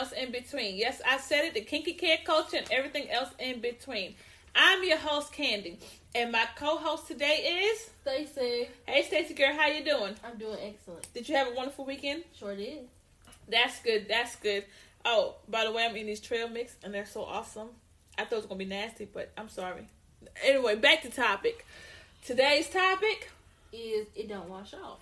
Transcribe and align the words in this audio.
else 0.00 0.12
in 0.12 0.32
between. 0.32 0.76
Yes, 0.76 1.02
I 1.06 1.18
said 1.18 1.44
it, 1.44 1.54
the 1.54 1.60
kinky 1.60 1.92
kid 1.92 2.20
culture 2.24 2.56
and 2.56 2.66
everything 2.70 3.10
else 3.10 3.28
in 3.38 3.60
between. 3.60 4.14
I'm 4.54 4.82
your 4.82 4.96
host, 4.96 5.32
Candy, 5.32 5.78
and 6.14 6.32
my 6.32 6.46
co-host 6.56 7.06
today 7.06 7.68
is 7.70 7.90
Stacy. 8.00 8.68
Hey, 8.86 9.02
Stacy 9.02 9.34
girl, 9.34 9.52
how 9.52 9.68
you 9.68 9.84
doing? 9.84 10.14
I'm 10.24 10.38
doing 10.38 10.58
excellent. 10.62 11.06
Did 11.12 11.28
you 11.28 11.36
have 11.36 11.48
a 11.48 11.54
wonderful 11.54 11.84
weekend? 11.84 12.24
Sure 12.36 12.56
did. 12.56 12.88
That's 13.48 13.80
good. 13.82 14.06
That's 14.08 14.36
good. 14.36 14.64
Oh, 15.04 15.36
by 15.48 15.64
the 15.64 15.72
way, 15.72 15.84
I'm 15.84 15.94
in 15.96 16.06
these 16.06 16.20
trail 16.20 16.48
mix, 16.48 16.76
and 16.82 16.94
they're 16.94 17.06
so 17.06 17.22
awesome. 17.22 17.68
I 18.18 18.24
thought 18.24 18.32
it 18.32 18.36
was 18.36 18.46
gonna 18.46 18.58
be 18.58 18.64
nasty, 18.64 19.04
but 19.04 19.30
I'm 19.36 19.48
sorry. 19.48 19.86
Anyway, 20.42 20.76
back 20.76 21.02
to 21.02 21.10
topic. 21.10 21.66
Today's 22.24 22.68
topic 22.68 23.30
Is 23.72 24.06
it 24.14 24.28
don't 24.28 24.48
wash 24.48 24.74
off? 24.74 25.00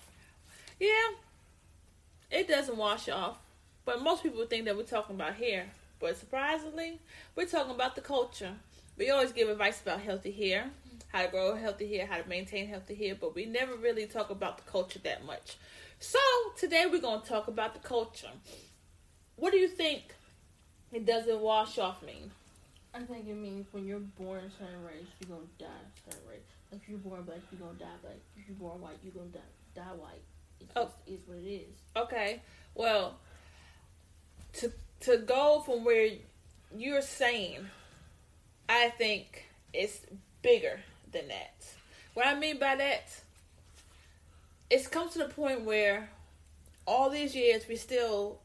Yeah, 0.79 0.89
it 2.31 2.47
doesn't 2.47 2.77
wash 2.77 3.09
off. 3.09 3.37
But 3.89 4.03
most 4.03 4.21
people 4.21 4.45
think 4.45 4.65
that 4.65 4.77
we're 4.77 4.83
talking 4.83 5.15
about 5.15 5.33
hair. 5.33 5.65
But 5.99 6.15
surprisingly, 6.15 6.99
we're 7.35 7.47
talking 7.47 7.73
about 7.73 7.95
the 7.95 8.01
culture. 8.01 8.51
We 8.99 9.09
always 9.09 9.31
give 9.31 9.49
advice 9.49 9.81
about 9.81 10.01
healthy 10.01 10.31
hair, 10.31 10.69
how 11.07 11.23
to 11.23 11.27
grow 11.27 11.55
healthy 11.55 11.97
hair, 11.97 12.05
how 12.05 12.21
to 12.21 12.29
maintain 12.29 12.67
healthy 12.67 12.93
hair, 12.93 13.15
but 13.19 13.33
we 13.33 13.47
never 13.47 13.73
really 13.75 14.05
talk 14.05 14.29
about 14.29 14.59
the 14.59 14.71
culture 14.71 14.99
that 14.99 15.25
much. 15.25 15.57
So 15.99 16.19
today 16.55 16.85
we're 16.85 17.01
going 17.01 17.23
to 17.23 17.27
talk 17.27 17.47
about 17.47 17.73
the 17.73 17.79
culture. 17.79 18.29
What 19.37 19.53
do 19.53 19.57
you 19.57 19.67
think 19.67 20.13
it 20.93 21.07
doesn't 21.07 21.39
wash 21.39 21.79
off 21.79 22.03
mean? 22.03 22.29
I 22.93 22.99
think 22.99 23.27
it 23.27 23.37
means 23.37 23.65
when 23.71 23.87
you're 23.87 23.97
born 23.97 24.37
a 24.37 24.51
certain 24.51 24.83
race, 24.85 25.07
you're 25.19 25.35
gonna 25.35 25.49
die 25.57 25.65
a 25.65 26.11
certain 26.11 26.29
race. 26.29 26.39
If 26.71 26.87
you're 26.87 26.99
born 26.99 27.23
black, 27.23 27.39
you're 27.51 27.67
gonna 27.67 27.79
die 27.79 27.97
black. 28.03 28.17
If 28.37 28.47
you're 28.47 28.57
born 28.57 28.81
white, 28.81 28.97
you're 29.03 29.13
gonna 29.13 29.29
die, 29.29 29.39
die 29.73 29.81
white. 29.81 30.21
It 30.59 30.67
oh. 30.75 30.83
just 30.83 30.95
Oh. 31.07 31.11
is 31.11 31.19
what 31.25 31.37
it 31.39 31.49
is. 31.49 31.75
Okay. 31.95 32.41
Well, 32.75 33.17
to 34.53 34.71
to 35.01 35.17
go 35.17 35.61
from 35.65 35.83
where 35.83 36.09
you're 36.75 37.01
saying, 37.01 37.67
I 38.67 38.89
think 38.89 39.45
it's 39.73 40.01
bigger 40.41 40.79
than 41.11 41.27
that. 41.29 41.53
What 42.13 42.27
I 42.27 42.37
mean 42.37 42.59
by 42.59 42.75
that, 42.75 43.21
it's 44.69 44.87
come 44.87 45.09
to 45.09 45.19
the 45.19 45.29
point 45.29 45.61
where 45.61 46.09
all 46.85 47.09
these 47.09 47.35
years 47.35 47.67
we 47.67 47.75
still 47.75 48.39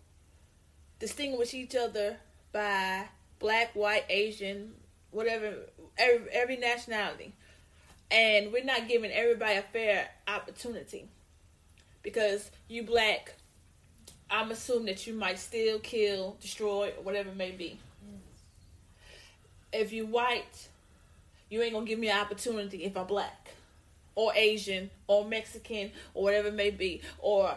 distinguish 0.98 1.54
each 1.54 1.74
other 1.74 2.16
by 2.52 3.06
black, 3.38 3.74
white, 3.74 4.04
Asian, 4.08 4.74
whatever, 5.10 5.54
every, 5.98 6.26
every 6.32 6.56
nationality, 6.56 7.32
and 8.10 8.52
we're 8.52 8.64
not 8.64 8.88
giving 8.88 9.10
everybody 9.10 9.56
a 9.56 9.62
fair 9.62 10.08
opportunity 10.28 11.08
because 12.02 12.50
you 12.68 12.82
black 12.82 13.34
I'm 14.30 14.50
assuming 14.50 14.86
that 14.86 15.06
you 15.06 15.14
might 15.14 15.38
still 15.38 15.78
kill, 15.78 16.36
destroy, 16.40 16.92
or 16.96 17.02
whatever 17.02 17.30
it 17.30 17.36
may 17.36 17.50
be. 17.50 17.78
If 19.72 19.92
you 19.92 20.06
white, 20.06 20.68
you 21.50 21.62
ain't 21.62 21.72
gonna 21.72 21.86
give 21.86 21.98
me 21.98 22.08
an 22.08 22.18
opportunity 22.18 22.84
if 22.84 22.96
I'm 22.96 23.06
black, 23.06 23.50
or 24.14 24.32
Asian, 24.34 24.90
or 25.06 25.24
Mexican, 25.24 25.90
or 26.14 26.24
whatever 26.24 26.48
it 26.48 26.54
may 26.54 26.70
be. 26.70 27.02
Or 27.18 27.56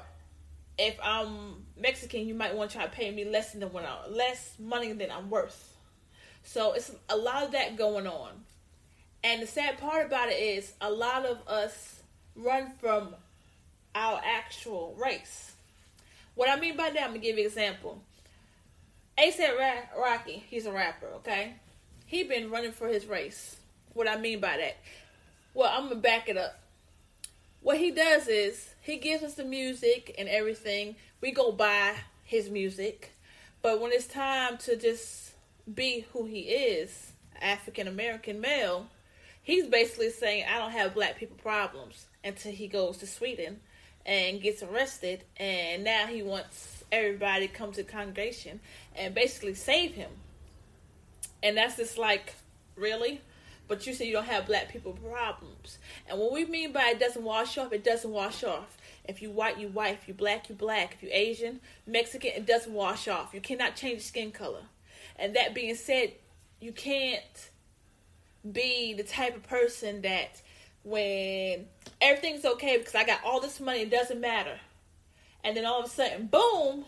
if 0.77 0.97
I'm 1.01 1.65
Mexican, 1.79 2.27
you 2.27 2.35
might 2.35 2.55
want 2.55 2.71
to 2.71 2.77
try 2.77 2.85
to 2.85 2.91
pay 2.91 3.11
me 3.11 3.25
less 3.25 3.53
than 3.53 3.71
what 3.71 3.85
I 3.85 4.07
less 4.07 4.53
money 4.59 4.93
than 4.93 5.11
I'm 5.11 5.29
worth. 5.29 5.73
So 6.43 6.73
it's 6.73 6.91
a 7.09 7.17
lot 7.17 7.43
of 7.43 7.51
that 7.51 7.75
going 7.75 8.07
on. 8.07 8.31
And 9.23 9.41
the 9.41 9.47
sad 9.47 9.77
part 9.77 10.05
about 10.05 10.29
it 10.29 10.39
is 10.39 10.73
a 10.79 10.89
lot 10.89 11.25
of 11.25 11.39
us 11.47 12.01
run 12.35 12.71
from 12.79 13.15
our 13.95 14.21
actual 14.23 14.95
race. 14.97 15.53
What 16.37 16.49
I 16.49 16.59
mean 16.59 16.77
by 16.77 16.91
that, 16.91 17.01
I'm 17.01 17.09
gonna 17.09 17.17
give 17.19 17.35
you 17.35 17.45
an 17.45 17.47
example. 17.47 17.99
ASAP 19.17 19.57
Ra- 19.57 19.99
Rocky, 19.99 20.43
he's 20.47 20.67
a 20.67 20.71
rapper, 20.71 21.07
okay? 21.15 21.55
He 22.05 22.25
been 22.25 22.51
running 22.51 22.73
for 22.73 22.87
his 22.87 23.07
race. 23.07 23.55
What 23.95 24.07
I 24.07 24.17
mean 24.17 24.39
by 24.39 24.57
that? 24.57 24.77
Well, 25.55 25.71
I'm 25.73 25.89
gonna 25.89 25.99
back 25.99 26.29
it 26.29 26.37
up. 26.37 26.59
What 27.61 27.79
he 27.79 27.89
does 27.89 28.27
is 28.27 28.75
he 28.81 28.97
gives 28.97 29.23
us 29.23 29.33
the 29.33 29.45
music 29.45 30.13
and 30.19 30.29
everything. 30.29 30.95
We 31.21 31.31
go 31.31 31.51
buy 31.51 31.95
his 32.23 32.51
music, 32.51 33.13
but 33.63 33.81
when 33.81 33.91
it's 33.91 34.05
time 34.05 34.59
to 34.59 34.75
just 34.75 35.31
be 35.73 36.05
who 36.13 36.25
he 36.25 36.41
is, 36.41 37.13
African 37.41 37.87
American 37.87 38.39
male, 38.39 38.85
he's 39.41 39.65
basically 39.65 40.11
saying 40.11 40.45
I 40.47 40.59
don't 40.59 40.69
have 40.69 40.93
black 40.93 41.17
people 41.17 41.37
problems 41.37 42.05
until 42.23 42.51
he 42.51 42.67
goes 42.67 42.97
to 42.97 43.07
Sweden 43.07 43.59
and 44.07 44.41
gets 44.41 44.63
arrested 44.63 45.23
and 45.35 45.83
now 45.83 46.07
he 46.07 46.23
wants 46.23 46.83
everybody 46.91 47.47
to 47.47 47.53
come 47.53 47.71
to 47.73 47.83
the 47.83 47.91
congregation 47.91 48.59
and 48.95 49.13
basically 49.13 49.53
save 49.53 49.93
him. 49.93 50.09
And 51.43 51.57
that's 51.57 51.75
just 51.75 51.97
like, 51.97 52.33
really? 52.75 53.21
But 53.67 53.85
you 53.85 53.93
say 53.93 54.07
you 54.07 54.13
don't 54.13 54.25
have 54.25 54.45
black 54.45 54.69
people 54.69 54.93
problems. 54.93 55.77
And 56.09 56.17
what 56.17 56.31
we 56.31 56.45
mean 56.45 56.71
by 56.71 56.91
it 56.93 56.99
doesn't 56.99 57.23
wash 57.23 57.57
off, 57.57 57.73
it 57.73 57.83
doesn't 57.83 58.09
wash 58.09 58.43
off. 58.43 58.77
If 59.03 59.21
you 59.21 59.29
white, 59.29 59.57
you 59.59 59.67
white. 59.67 59.93
If 59.93 60.07
you 60.07 60.13
black, 60.13 60.49
you 60.49 60.55
black. 60.55 60.95
If 60.95 61.03
you 61.03 61.09
Asian, 61.11 61.59
Mexican, 61.85 62.31
it 62.35 62.45
doesn't 62.45 62.73
wash 62.73 63.07
off. 63.07 63.33
You 63.33 63.41
cannot 63.41 63.75
change 63.75 64.01
skin 64.01 64.31
color. 64.31 64.63
And 65.17 65.35
that 65.35 65.53
being 65.53 65.75
said, 65.75 66.13
you 66.59 66.71
can't 66.71 67.49
be 68.49 68.93
the 68.93 69.03
type 69.03 69.35
of 69.35 69.43
person 69.43 70.01
that 70.01 70.41
when 70.87 71.65
everything's 72.01 72.45
okay 72.45 72.77
because 72.77 72.95
I 72.95 73.05
got 73.05 73.19
all 73.25 73.41
this 73.41 73.59
money, 73.59 73.81
it 73.81 73.91
doesn't 73.91 74.21
matter. 74.21 74.59
And 75.43 75.55
then 75.55 75.65
all 75.65 75.79
of 75.79 75.85
a 75.85 75.89
sudden, 75.89 76.27
boom, 76.27 76.85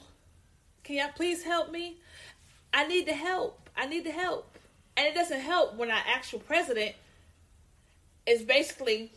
can 0.84 0.96
y'all 0.96 1.10
please 1.16 1.44
help 1.44 1.72
me? 1.72 1.98
I 2.74 2.88
need 2.88 3.08
the 3.08 3.14
help. 3.14 3.70
I 3.76 3.86
need 3.88 4.06
the 4.06 4.12
help. 4.12 4.58
And 4.96 5.06
it 5.08 5.16
doesn't 5.16 5.42
help 5.42 5.76
when 5.76 5.92
our 5.92 6.02
actual 6.08 6.40
president 6.40 6.96
is 8.26 8.44
basically 8.44 9.12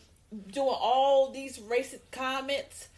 doing 0.50 0.76
all 0.78 1.30
these 1.30 1.58
racist 1.58 2.00
comments, 2.10 2.88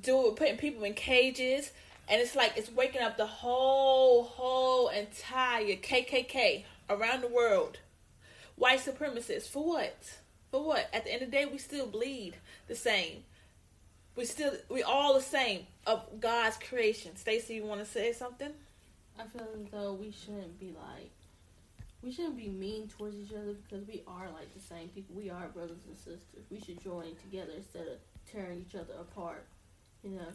doing 0.00 0.34
putting 0.34 0.56
people 0.56 0.84
in 0.84 0.94
cages, 0.94 1.70
and 2.08 2.20
it's 2.20 2.34
like 2.34 2.54
it's 2.56 2.72
waking 2.72 3.02
up 3.02 3.16
the 3.16 3.26
whole, 3.26 4.24
whole 4.24 4.88
entire 4.88 5.76
KKK 5.76 6.64
around 6.88 7.20
the 7.20 7.28
world. 7.28 7.78
White 8.56 8.80
supremacists 8.80 9.48
for 9.48 9.64
what? 9.64 10.19
For 10.50 10.62
what? 10.64 10.88
At 10.92 11.04
the 11.04 11.12
end 11.12 11.22
of 11.22 11.30
the 11.30 11.36
day, 11.36 11.46
we 11.46 11.58
still 11.58 11.86
bleed 11.86 12.34
the 12.66 12.74
same. 12.74 13.24
We 14.16 14.24
still 14.24 14.52
we 14.68 14.82
all 14.82 15.14
the 15.14 15.22
same 15.22 15.66
of 15.86 16.20
God's 16.20 16.56
creation. 16.56 17.16
Stacy, 17.16 17.54
you 17.54 17.64
want 17.64 17.80
to 17.80 17.86
say 17.86 18.12
something? 18.12 18.50
I 19.18 19.24
feel 19.26 19.46
as 19.54 19.70
though 19.70 19.92
we 19.92 20.10
shouldn't 20.10 20.58
be 20.58 20.72
like, 20.72 21.10
we 22.02 22.10
shouldn't 22.12 22.36
be 22.36 22.48
mean 22.48 22.88
towards 22.88 23.16
each 23.16 23.32
other 23.32 23.54
because 23.68 23.86
we 23.86 24.02
are 24.06 24.26
like 24.30 24.52
the 24.54 24.60
same 24.60 24.88
people. 24.88 25.14
We 25.14 25.30
are 25.30 25.48
brothers 25.48 25.78
and 25.86 25.96
sisters. 25.96 26.44
We 26.50 26.58
should 26.60 26.82
join 26.82 27.14
together 27.22 27.52
instead 27.56 27.86
of 27.86 27.98
tearing 28.30 28.64
each 28.68 28.74
other 28.74 28.94
apart. 29.00 29.44
You 30.02 30.10
know, 30.12 30.26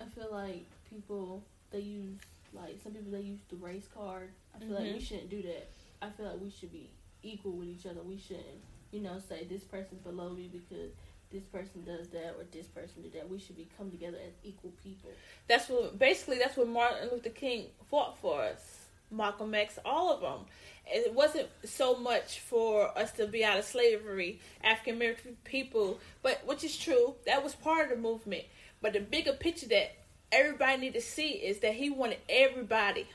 I 0.00 0.04
feel 0.04 0.28
like 0.30 0.66
people 0.88 1.42
they 1.70 1.80
use 1.80 2.18
like 2.52 2.76
some 2.84 2.92
people 2.92 3.10
they 3.12 3.22
use 3.22 3.40
the 3.48 3.56
race 3.56 3.88
card. 3.94 4.28
I 4.54 4.58
feel 4.60 4.74
like 4.76 4.84
we 4.84 5.00
Mhm. 5.00 5.02
shouldn't 5.02 5.30
do 5.30 5.42
that. 5.42 5.68
I 6.00 6.10
feel 6.10 6.26
like 6.26 6.40
we 6.40 6.50
should 6.50 6.72
be 6.72 6.90
equal 7.22 7.52
with 7.52 7.68
each 7.68 7.86
other. 7.86 8.02
We 8.02 8.18
shouldn't, 8.18 8.60
you 8.92 9.00
know, 9.00 9.18
say 9.28 9.44
this 9.44 9.64
person's 9.64 10.00
below 10.00 10.30
me 10.30 10.48
because 10.52 10.92
this 11.32 11.42
person 11.44 11.82
does 11.84 12.08
that 12.08 12.36
or 12.38 12.44
this 12.52 12.66
person 12.66 13.02
did 13.02 13.14
that. 13.14 13.28
We 13.28 13.38
should 13.38 13.56
be 13.56 13.66
come 13.76 13.90
together 13.90 14.18
as 14.24 14.34
equal 14.44 14.72
people. 14.82 15.10
That's 15.48 15.68
what 15.68 15.98
basically 15.98 16.38
that's 16.38 16.56
what 16.56 16.68
Martin 16.68 17.08
Luther 17.10 17.30
King 17.30 17.66
fought 17.90 18.18
for 18.18 18.42
us. 18.42 18.78
Malcolm 19.10 19.54
X, 19.54 19.78
all 19.84 20.12
of 20.12 20.20
them. 20.20 20.46
It 20.86 21.14
wasn't 21.14 21.48
so 21.64 21.96
much 21.96 22.40
for 22.40 22.96
us 22.98 23.12
to 23.12 23.26
be 23.26 23.44
out 23.44 23.58
of 23.58 23.64
slavery, 23.64 24.40
African 24.62 24.96
American 24.96 25.36
people, 25.44 26.00
but 26.22 26.42
which 26.46 26.64
is 26.64 26.76
true. 26.76 27.14
That 27.26 27.42
was 27.42 27.54
part 27.54 27.90
of 27.90 27.96
the 27.96 28.02
movement. 28.02 28.44
But 28.80 28.94
the 28.94 29.00
bigger 29.00 29.32
picture 29.32 29.68
that 29.68 29.94
everybody 30.32 30.80
need 30.80 30.94
to 30.94 31.00
see 31.00 31.30
is 31.30 31.60
that 31.60 31.74
he 31.74 31.88
wanted 31.88 32.18
everybody, 32.28 33.06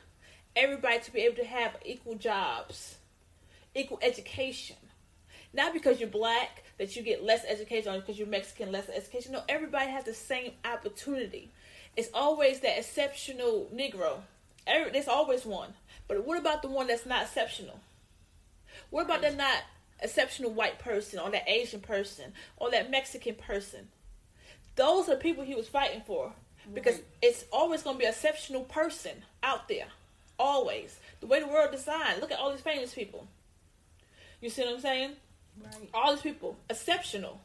everybody 0.55 0.99
to 0.99 1.11
be 1.11 1.21
able 1.21 1.35
to 1.37 1.45
have 1.45 1.75
equal 1.83 2.15
jobs, 2.15 2.97
equal 3.75 3.99
education. 4.01 4.77
Not 5.57 5.73
because 5.73 5.99
you're 5.99 6.07
black 6.07 6.63
that 6.77 6.95
you 6.95 7.01
get 7.01 7.23
less 7.23 7.43
education, 7.43 7.91
or 7.91 7.99
because 7.99 8.19
you're 8.19 8.27
Mexican 8.27 8.71
less 8.71 8.87
education. 8.89 9.31
No, 9.31 9.41
everybody 9.49 9.89
has 9.89 10.05
the 10.05 10.13
same 10.13 10.51
opportunity. 10.63 11.49
It's 11.95 12.09
always 12.13 12.59
that 12.59 12.77
exceptional 12.77 13.67
Negro. 13.73 14.19
Every, 14.67 14.91
there's 14.91 15.07
always 15.07 15.45
one. 15.45 15.73
But 16.07 16.25
what 16.27 16.37
about 16.37 16.61
the 16.61 16.67
one 16.67 16.85
that's 16.85 17.07
not 17.07 17.23
exceptional? 17.23 17.79
What 18.91 19.05
about 19.05 19.23
the 19.23 19.31
not 19.31 19.63
exceptional 19.99 20.51
white 20.51 20.77
person, 20.77 21.17
or 21.19 21.31
that 21.31 21.49
Asian 21.49 21.79
person, 21.81 22.33
or 22.57 22.69
that 22.69 22.91
Mexican 22.91 23.33
person? 23.33 23.87
Those 24.75 25.09
are 25.09 25.15
people 25.15 25.43
he 25.43 25.55
was 25.55 25.67
fighting 25.67 26.03
for 26.05 26.33
because 26.71 26.95
Right. 26.97 27.05
it's 27.23 27.45
always 27.51 27.81
going 27.81 27.95
to 27.95 27.99
be 27.99 28.05
an 28.05 28.11
exceptional 28.11 28.61
person 28.63 29.23
out 29.41 29.67
there. 29.67 29.87
Always. 30.37 30.99
The 31.19 31.25
way 31.25 31.39
the 31.39 31.47
world 31.47 31.71
designed. 31.71 32.21
Look 32.21 32.31
at 32.31 32.37
all 32.37 32.51
these 32.51 32.61
famous 32.61 32.93
people. 32.93 33.27
You 34.39 34.51
see 34.51 34.61
what 34.61 34.75
I'm 34.75 34.81
saying? 34.81 35.15
Right. 35.63 35.89
All 35.93 36.13
these 36.13 36.21
people, 36.21 36.57
exceptional. 36.69 37.41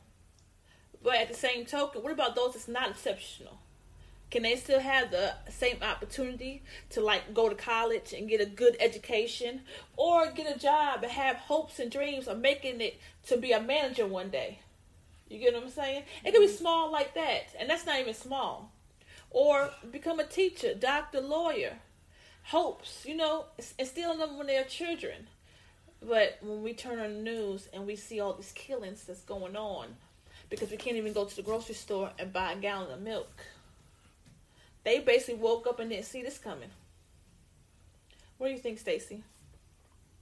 But 1.02 1.16
at 1.16 1.28
the 1.28 1.34
same 1.34 1.64
token, 1.66 2.02
what 2.02 2.12
about 2.12 2.36
those 2.36 2.54
that's 2.54 2.68
not 2.68 2.90
exceptional? 2.90 3.58
Can 4.30 4.44
they 4.44 4.56
still 4.56 4.80
have 4.80 5.10
the 5.10 5.34
same 5.50 5.76
opportunity 5.82 6.62
to 6.90 7.02
like 7.02 7.34
go 7.34 7.48
to 7.48 7.54
college 7.54 8.14
and 8.14 8.28
get 8.28 8.40
a 8.40 8.46
good 8.46 8.76
education 8.80 9.60
or 9.96 10.30
get 10.30 10.56
a 10.56 10.58
job 10.58 11.02
and 11.02 11.12
have 11.12 11.36
hopes 11.36 11.78
and 11.78 11.90
dreams 11.90 12.28
of 12.28 12.38
making 12.38 12.80
it 12.80 12.98
to 13.26 13.36
be 13.36 13.52
a 13.52 13.60
manager 13.60 14.06
one 14.06 14.30
day? 14.30 14.60
You 15.28 15.38
get 15.38 15.54
what 15.54 15.64
I'm 15.64 15.70
saying? 15.70 16.04
It 16.24 16.32
could 16.32 16.40
be 16.40 16.46
mm-hmm. 16.46 16.56
small 16.56 16.92
like 16.92 17.14
that, 17.14 17.54
and 17.58 17.68
that's 17.68 17.86
not 17.86 18.00
even 18.00 18.14
small. 18.14 18.72
Or 19.30 19.70
become 19.90 20.20
a 20.20 20.24
teacher, 20.24 20.74
doctor, 20.74 21.20
lawyer. 21.20 21.78
Hopes, 22.44 23.04
you 23.06 23.16
know, 23.16 23.46
instilling 23.78 24.18
them 24.18 24.36
when 24.36 24.46
they're 24.46 24.64
children. 24.64 25.28
But 26.06 26.38
when 26.42 26.62
we 26.62 26.74
turn 26.74 26.98
on 26.98 27.14
the 27.14 27.20
news 27.20 27.68
and 27.72 27.86
we 27.86 27.96
see 27.96 28.20
all 28.20 28.34
these 28.34 28.52
killings 28.52 29.04
that's 29.04 29.22
going 29.22 29.56
on, 29.56 29.88
because 30.50 30.70
we 30.70 30.76
can't 30.76 30.96
even 30.96 31.12
go 31.12 31.24
to 31.24 31.36
the 31.36 31.42
grocery 31.42 31.74
store 31.74 32.10
and 32.18 32.32
buy 32.32 32.52
a 32.52 32.56
gallon 32.56 32.90
of 32.90 33.00
milk, 33.00 33.44
they 34.84 34.98
basically 34.98 35.34
woke 35.34 35.66
up 35.66 35.78
and 35.78 35.90
didn't 35.90 36.06
see 36.06 36.22
this 36.22 36.38
coming. 36.38 36.70
What 38.38 38.48
do 38.48 38.54
you 38.54 38.58
think, 38.58 38.80
Stacy? 38.80 39.22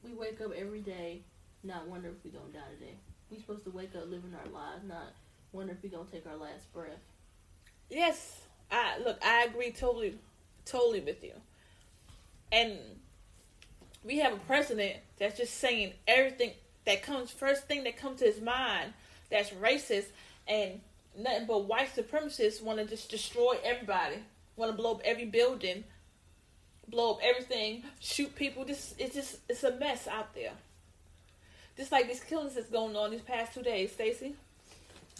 We 0.05 0.13
wake 0.13 0.41
up 0.41 0.53
every 0.55 0.81
day, 0.81 1.23
not 1.65 1.89
wonder 1.89 2.09
if 2.09 2.25
we're 2.25 2.39
gonna 2.39 2.53
die 2.53 2.75
today. 2.79 2.95
We 3.31 3.39
supposed 3.39 3.65
to 3.65 3.71
wake 3.71 3.95
up 3.97 4.11
living 4.11 4.35
our 4.35 4.51
lives, 4.53 4.85
not 4.87 5.15
wonder 5.53 5.73
if 5.73 5.83
we're 5.83 5.97
gonna 5.97 6.11
take 6.11 6.27
our 6.27 6.37
last 6.37 6.71
breath. 6.73 7.01
Yes, 7.89 8.41
I 8.71 8.99
look. 8.99 9.19
I 9.25 9.45
agree 9.45 9.73
totally, 9.73 10.19
totally 10.65 11.01
with 11.01 11.25
you. 11.25 11.33
And 12.53 12.79
we 14.05 14.19
have 14.19 14.33
a 14.33 14.39
president 14.39 14.97
that's 15.19 15.37
just 15.37 15.55
saying 15.59 15.93
everything 16.09 16.53
that 16.87 17.03
comes 17.03 17.31
first 17.31 17.65
thing 17.65 17.85
that 17.85 17.97
comes 17.97 18.21
to 18.21 18.25
his 18.25 18.41
mind 18.41 18.93
that's 19.31 19.51
racist 19.51 20.07
and 20.49 20.81
nothing 21.17 21.47
but 21.47 21.65
white 21.65 21.95
supremacists 21.95 22.63
want 22.63 22.79
to 22.79 22.85
just 22.85 23.11
destroy 23.11 23.57
everybody 23.65 24.17
want 24.57 24.71
to 24.71 24.77
blow 24.77 24.93
up 24.93 25.01
every 25.05 25.27
building 25.27 25.85
blow 26.91 27.13
up 27.13 27.19
everything 27.23 27.85
shoot 28.01 28.35
people. 28.35 28.65
This 28.65 28.95
it's 28.99 29.15
just 29.15 29.39
it's 29.49 29.65
a 29.65 29.77
mess 29.77 30.09
out 30.09 30.35
there. 30.35 30.53
Just 31.77 31.93
like 31.93 32.09
these 32.09 32.21
killings 32.21 32.55
that's 32.55 32.69
going 32.69 32.97
on 32.97 33.11
these 33.11 33.23
past 33.23 33.55
two 33.55 33.63
days 33.63 33.93
stacy 33.93 34.35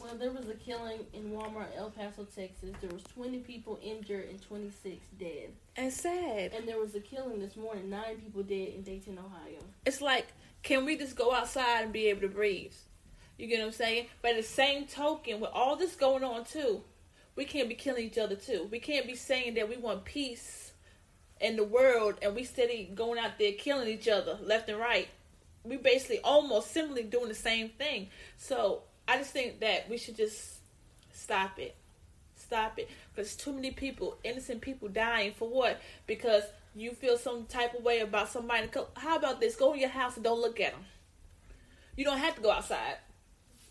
well, 0.01 0.15
there 0.15 0.31
was 0.31 0.49
a 0.49 0.55
killing 0.55 1.01
in 1.13 1.31
Walmart, 1.31 1.77
El 1.77 1.91
Paso, 1.91 2.25
Texas. 2.25 2.71
There 2.81 2.91
was 2.93 3.03
20 3.15 3.39
people 3.39 3.79
injured 3.83 4.29
and 4.31 4.41
26 4.43 4.97
dead. 5.19 5.51
And 5.77 5.93
sad. 5.93 6.53
And 6.55 6.67
there 6.67 6.79
was 6.79 6.95
a 6.95 7.01
killing 7.01 7.41
this 7.41 7.57
morning. 7.57 7.91
Nine 7.91 8.17
people 8.17 8.43
dead 8.43 8.69
in 8.75 8.83
Dayton, 8.83 9.19
Ohio. 9.19 9.59
It's 9.85 10.01
like, 10.01 10.27
can 10.63 10.85
we 10.85 10.97
just 10.97 11.17
go 11.17 11.35
outside 11.35 11.83
and 11.83 11.93
be 11.93 12.07
able 12.07 12.23
to 12.23 12.29
breathe? 12.29 12.75
You 13.39 13.47
get 13.47 13.61
what 13.61 13.67
I'm 13.67 13.73
saying? 13.73 14.07
But 14.23 14.37
the 14.37 14.43
same 14.43 14.87
token, 14.87 15.41
with 15.41 15.51
all 15.53 15.77
this 15.77 15.97
going 15.97 16.25
on 16.25 16.45
too, 16.45 16.83
we 17.37 17.45
can't 17.45 17.69
be 17.69 17.75
killing 17.75 18.05
each 18.05 18.19
other 18.19 18.37
too. 18.37 18.69
We 18.71 18.81
can't 18.81 19.07
be 19.07 19.15
saying 19.15 19.55
that 19.55 19.69
we 19.69 19.77
want 19.77 20.05
peace 20.05 20.73
in 21.41 21.57
the 21.57 21.65
world 21.65 22.17
and 22.21 22.35
we 22.35 22.45
steady 22.45 22.91
going 22.95 23.19
out 23.19 23.39
there 23.39 23.53
killing 23.53 23.89
each 23.89 24.09
other 24.09 24.39
left 24.43 24.69
and 24.69 24.79
right. 24.79 25.09
We 25.65 25.77
basically 25.77 26.21
almost 26.21 26.71
similarly 26.71 27.05
doing 27.05 27.29
the 27.29 27.35
same 27.35 27.71
thing. 27.71 28.09
So 28.37 28.83
I 29.11 29.19
just 29.19 29.33
think 29.33 29.59
that 29.59 29.91
we 29.91 29.99
should 29.99 30.17
just 30.17 30.61
stop 31.13 31.59
it. 31.59 31.75
Stop 32.37 32.79
it. 32.79 32.89
Because 33.13 33.35
too 33.35 33.53
many 33.53 33.73
people, 33.73 34.19
innocent 34.23 34.61
people 34.61 34.87
dying 34.87 35.33
for 35.37 35.49
what? 35.49 35.81
Because 36.07 36.45
you 36.77 36.93
feel 36.93 37.19
some 37.19 37.47
type 37.47 37.75
of 37.75 37.83
way 37.83 38.01
about 38.01 38.29
somebody. 38.29 38.69
How 38.97 39.17
about 39.17 39.41
this? 39.41 39.57
Go 39.57 39.73
in 39.73 39.81
your 39.81 39.89
house 39.89 40.15
and 40.15 40.23
don't 40.23 40.41
look 40.41 40.61
at 40.61 40.73
them. 40.73 40.85
You 41.97 42.05
don't 42.05 42.19
have 42.19 42.37
to 42.37 42.41
go 42.41 42.53
outside. 42.53 42.99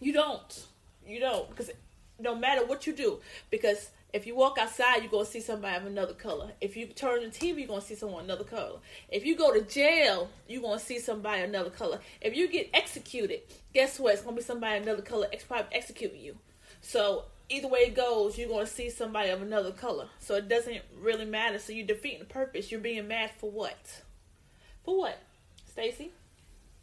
You 0.02 0.12
don't. 0.12 0.66
You 1.08 1.22
don't. 1.22 1.50
Because 1.50 1.72
no 2.20 2.36
matter 2.36 2.66
what 2.66 2.86
you 2.86 2.92
do, 2.92 3.20
because 3.50 3.92
if 4.12 4.26
you 4.26 4.36
walk 4.36 4.58
outside, 4.58 5.04
you're 5.04 5.12
gonna 5.12 5.26
see 5.26 5.40
somebody 5.40 5.78
of 5.78 5.86
another 5.86 6.14
color. 6.14 6.52
If 6.62 6.76
you 6.76 6.88
turn 6.88 7.22
the 7.22 7.28
TV, 7.28 7.60
you're 7.60 7.68
gonna 7.68 7.82
see 7.82 7.96
someone 7.96 8.24
another 8.24 8.44
color. 8.44 8.80
If 9.10 9.26
you 9.26 9.36
go 9.36 9.54
to 9.54 9.62
jail, 9.62 10.30
you're 10.48 10.62
gonna 10.62 10.80
see 10.80 11.00
somebody 11.00 11.44
another 11.44 11.70
color. 11.70 12.00
If 12.20 12.36
you 12.36 12.48
get 12.48 12.70
executed, 12.74 13.42
guess 13.74 14.00
what? 14.00 14.14
It's 14.14 14.24
gonna 14.24 14.36
be 14.36 14.42
somebody 14.42 14.82
another 14.82 15.04
color 15.04 15.28
ex- 15.32 15.44
probably 15.44 15.76
executing 15.76 16.22
you. 16.22 16.38
So 16.82 17.26
either 17.50 17.68
way 17.68 17.80
it 17.82 17.96
goes, 17.96 18.38
you're 18.38 18.50
gonna 18.50 18.66
see 18.66 18.90
somebody 18.90 19.30
of 19.30 19.42
another 19.44 19.72
color. 19.72 20.08
So 20.20 20.36
it 20.36 20.48
doesn't 20.50 20.82
really 21.00 21.26
matter. 21.26 21.60
So 21.60 21.72
you're 21.72 21.86
defeating 21.86 22.20
the 22.20 22.26
purpose. 22.26 22.72
You're 22.72 22.82
being 22.82 23.08
mad 23.08 23.32
for 23.38 23.52
what? 23.52 24.02
For 24.84 24.98
what, 24.98 25.22
Stacy? 25.72 26.12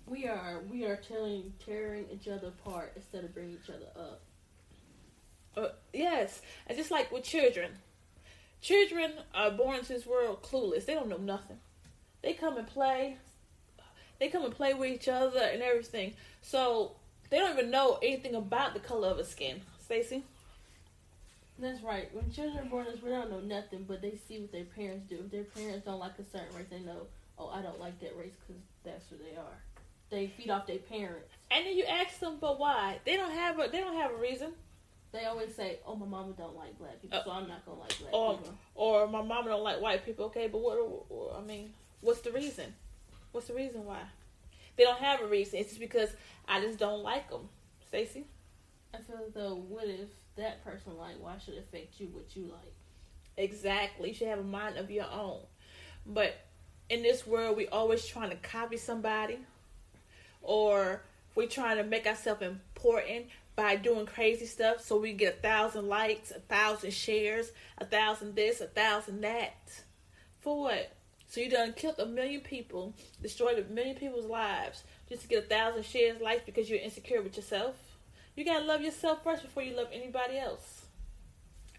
We 0.07 0.29
are 0.29 0.61
we 0.71 0.85
are 0.85 0.95
tearing 0.95 1.53
tearing 1.65 2.07
each 2.13 2.29
other 2.29 2.49
apart 2.49 2.93
instead 2.95 3.25
of 3.25 3.35
bringing 3.35 3.59
each 3.63 3.71
other 3.71 3.89
up. 3.97 4.21
Uh, 5.57 5.69
yes, 5.93 6.43
and 6.67 6.77
just 6.77 6.91
like 6.91 7.11
with 7.11 7.25
children, 7.25 7.71
children 8.61 9.13
are 9.35 9.51
born 9.51 9.79
into 9.79 9.95
this 9.95 10.07
world 10.07 10.43
clueless. 10.43 10.85
They 10.85 10.95
don't 10.95 11.09
know 11.09 11.17
nothing. 11.17 11.59
They 12.23 12.35
come 12.35 12.59
and 12.59 12.67
play. 12.67 13.17
They 14.19 14.29
come 14.29 14.45
and 14.45 14.55
play 14.55 14.75
with 14.75 14.91
each 14.91 15.09
other 15.09 15.41
and 15.41 15.63
everything. 15.63 16.15
So 16.43 16.93
they 17.31 17.39
don't 17.39 17.59
even 17.59 17.71
know 17.71 17.99
anything 18.03 18.35
about 18.35 18.75
the 18.75 18.81
color 18.81 19.09
of 19.09 19.19
a 19.19 19.25
skin. 19.25 19.63
Stacy. 19.85 20.25
That's 21.59 21.83
right. 21.83 22.13
When 22.15 22.31
children 22.31 22.67
are 22.67 22.69
born, 22.69 22.87
we 23.03 23.11
don't 23.11 23.31
know 23.31 23.41
nothing, 23.41 23.85
but 23.89 24.03
they 24.03 24.19
see 24.29 24.41
what 24.41 24.53
their 24.53 24.65
parents 24.65 25.09
do. 25.09 25.21
If 25.25 25.31
their 25.31 25.45
parents 25.45 25.87
don't 25.87 25.99
like 25.99 26.19
a 26.19 26.25
certain 26.25 26.55
race, 26.55 26.67
they 26.71 26.81
know, 26.81 27.07
oh, 27.39 27.49
I 27.49 27.63
don't 27.63 27.81
like 27.81 27.99
that 28.01 28.17
race 28.19 28.35
because 28.47 28.63
that's 28.85 29.09
who 29.09 29.17
they 29.17 29.37
are. 29.37 29.59
They 30.11 30.27
feed 30.27 30.51
off 30.51 30.67
their 30.67 30.79
parents. 30.79 31.29
And 31.51 31.65
then 31.65 31.77
you 31.77 31.85
ask 31.85 32.19
them, 32.21 32.37
but 32.41 32.59
why? 32.59 32.99
They 33.05 33.17
don't 33.17 33.33
have 33.33 33.59
a. 33.59 33.69
They 33.69 33.81
don't 33.81 33.97
have 33.97 34.13
a 34.13 34.17
reason. 34.17 34.53
They 35.13 35.25
always 35.25 35.55
say, 35.55 35.79
"Oh, 35.87 35.95
my 35.95 36.07
mama 36.07 36.35
don't 36.37 36.57
like 36.57 36.79
black 36.79 37.01
people, 37.01 37.19
uh, 37.19 37.25
so 37.25 37.31
I'm 37.31 37.49
not 37.49 37.65
gonna 37.65 37.81
like 37.81 37.99
black 37.99 38.13
or, 38.13 38.37
people." 38.37 38.55
Or 38.75 39.07
my 39.07 39.23
mama 39.23 39.49
don't 39.49 39.63
like 39.63 39.81
white 39.81 40.05
people. 40.05 40.27
Okay, 40.27 40.49
but 40.49 40.59
what? 40.61 41.37
I 41.37 41.41
mean, 41.41 41.73
what's 42.01 42.21
the 42.21 42.33
reason? 42.33 42.75
What's 43.33 43.49
the 43.49 43.55
reason 43.55 43.85
why? 43.85 44.03
They 44.77 44.85
don't 44.85 44.99
have 44.99 45.23
a 45.23 45.27
reason. 45.27 45.59
It's 45.59 45.71
just 45.71 45.81
because 45.81 46.11
I 46.47 46.61
just 46.61 46.79
don't 46.79 47.03
like 47.03 47.31
them. 47.31 47.49
Stacy. 47.89 48.25
I 48.93 48.99
feel 48.99 49.21
as 49.27 49.33
though, 49.33 49.55
what 49.55 49.85
if 49.87 50.09
that 50.37 50.65
person 50.65 50.97
like? 50.99 51.17
Why 51.21 51.39
should 51.39 51.55
it 51.55 51.67
affect 51.69 51.99
you? 52.01 52.09
What 52.09 52.35
you 52.35 52.45
like? 52.45 52.73
Exactly. 53.37 54.11
You 54.11 54.15
should 54.15 54.29
have 54.29 54.39
a 54.39 54.45
mind 54.45 54.77
of 54.77 54.91
your 54.91 55.11
own. 55.11 55.41
But 56.05 56.37
in 56.89 57.03
this 57.03 57.27
world, 57.27 57.57
we 57.57 57.69
always 57.69 58.07
trying 58.07 58.31
to 58.31 58.37
copy 58.37 58.77
somebody, 58.77 59.39
or 60.43 61.03
we 61.35 61.47
trying 61.47 61.77
to 61.79 61.85
make 61.85 62.07
ourselves 62.07 62.43
important 62.43 63.27
by 63.57 63.75
doing 63.75 64.05
crazy 64.05 64.45
stuff 64.45 64.81
so 64.83 64.99
we 64.99 65.15
get 65.15 65.39
a 65.39 65.41
thousand 65.41 65.89
likes, 65.89 66.31
a 66.31 66.41
thousand 66.41 66.93
shares, 66.93 67.51
a 67.79 67.87
thousand 67.87 68.37
this, 68.37 68.61
a 68.61 68.67
thousand 68.67 69.23
that. 69.23 69.83
For 70.41 70.61
what? 70.61 70.93
So 71.27 71.41
you 71.41 71.51
done 71.51 71.73
killed 71.73 71.99
a 71.99 72.07
million 72.07 72.43
people, 72.43 72.95
destroyed 73.21 73.59
a 73.59 73.73
million 73.73 73.97
people's 73.97 74.27
lives 74.27 74.85
just 75.09 75.23
to 75.23 75.29
get 75.29 75.45
a 75.45 75.47
thousand 75.47 75.85
shares, 75.85 76.21
likes 76.21 76.43
because 76.45 76.71
you're 76.71 76.79
insecure 76.79 77.23
with 77.23 77.37
yourself. 77.37 77.75
You 78.37 78.45
gotta 78.45 78.65
love 78.65 78.83
yourself 78.83 79.25
first 79.25 79.43
before 79.43 79.63
you 79.63 79.75
love 79.75 79.89
anybody 79.93 80.39
else. 80.39 80.87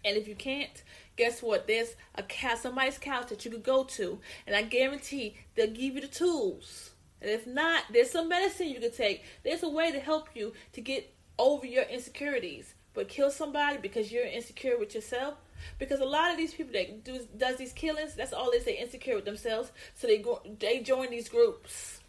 And 0.04 0.16
if 0.16 0.28
you 0.28 0.34
can't, 0.34 0.82
guess 1.16 1.42
what? 1.42 1.66
There's 1.66 1.94
a 2.14 2.22
couch, 2.22 2.58
somebody's 2.58 2.98
couch 2.98 3.28
that 3.28 3.44
you 3.44 3.50
could 3.50 3.62
go 3.62 3.84
to, 3.84 4.18
and 4.46 4.54
I 4.54 4.62
guarantee 4.62 5.36
they'll 5.54 5.68
give 5.68 5.94
you 5.94 6.00
the 6.00 6.08
tools. 6.08 6.90
And 7.20 7.30
if 7.30 7.46
not, 7.46 7.84
there's 7.92 8.10
some 8.10 8.28
medicine 8.28 8.68
you 8.68 8.80
could 8.80 8.96
take. 8.96 9.24
There's 9.42 9.62
a 9.62 9.68
way 9.68 9.90
to 9.90 9.98
help 9.98 10.28
you 10.34 10.52
to 10.72 10.80
get 10.80 11.12
over 11.38 11.66
your 11.66 11.84
insecurities, 11.84 12.74
but 12.94 13.08
kill 13.08 13.30
somebody 13.30 13.78
because 13.78 14.10
you're 14.10 14.26
insecure 14.26 14.78
with 14.78 14.94
yourself. 14.94 15.34
Because 15.78 16.00
a 16.00 16.04
lot 16.04 16.30
of 16.30 16.36
these 16.36 16.54
people 16.54 16.72
that 16.72 17.04
do 17.04 17.26
does 17.36 17.56
these 17.56 17.72
killings, 17.72 18.14
that's 18.14 18.32
all 18.32 18.50
they 18.50 18.60
say 18.60 18.78
insecure 18.78 19.16
with 19.16 19.24
themselves. 19.24 19.72
So 19.94 20.06
they 20.06 20.18
go 20.18 20.40
they 20.58 20.80
join 20.80 21.10
these 21.10 21.28
groups 21.28 22.00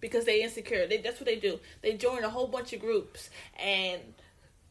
because 0.00 0.24
they 0.24 0.42
insecure. 0.42 0.86
They 0.86 0.98
that's 0.98 1.18
what 1.18 1.26
they 1.26 1.36
do. 1.36 1.58
They 1.82 1.94
join 1.94 2.22
a 2.24 2.30
whole 2.30 2.46
bunch 2.46 2.72
of 2.72 2.80
groups 2.80 3.30
and 3.58 4.00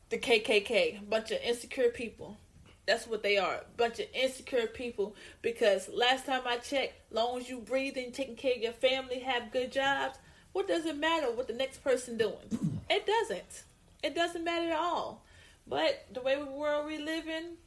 the 0.10 0.18
KKK, 0.18 1.10
bunch 1.10 1.32
of 1.32 1.40
insecure 1.44 1.90
people. 1.90 2.38
That's 2.86 3.06
what 3.06 3.22
they 3.22 3.38
are. 3.38 3.62
Bunch 3.78 4.00
of 4.00 4.08
insecure 4.16 4.66
people. 4.66 5.16
Because 5.44 5.90
last 5.90 6.26
time 6.26 6.42
I 6.48 6.58
checked, 6.58 6.94
long 7.12 7.40
as 7.40 7.48
you 7.48 7.60
breathing, 7.60 8.12
taking 8.12 8.36
care 8.36 8.56
of 8.56 8.62
your 8.62 8.72
family, 8.72 9.20
have 9.20 9.52
good 9.52 9.72
jobs, 9.72 10.18
what 10.54 10.68
does 10.68 10.88
it 10.88 10.98
matter 10.98 11.32
what 11.32 11.48
the 11.48 11.54
next 11.54 11.84
person 11.84 12.18
doing? 12.18 12.80
It 12.90 13.06
doesn't. 13.06 13.64
It 14.04 14.16
doesn't 14.16 14.44
matter 14.44 14.72
at 14.72 14.78
all. 14.80 15.24
But 15.68 16.06
the 16.14 16.22
way 16.22 16.36
the 16.36 16.46
world 16.46 16.88
we 16.88 16.98
live 16.98 17.28
in, 17.28 17.58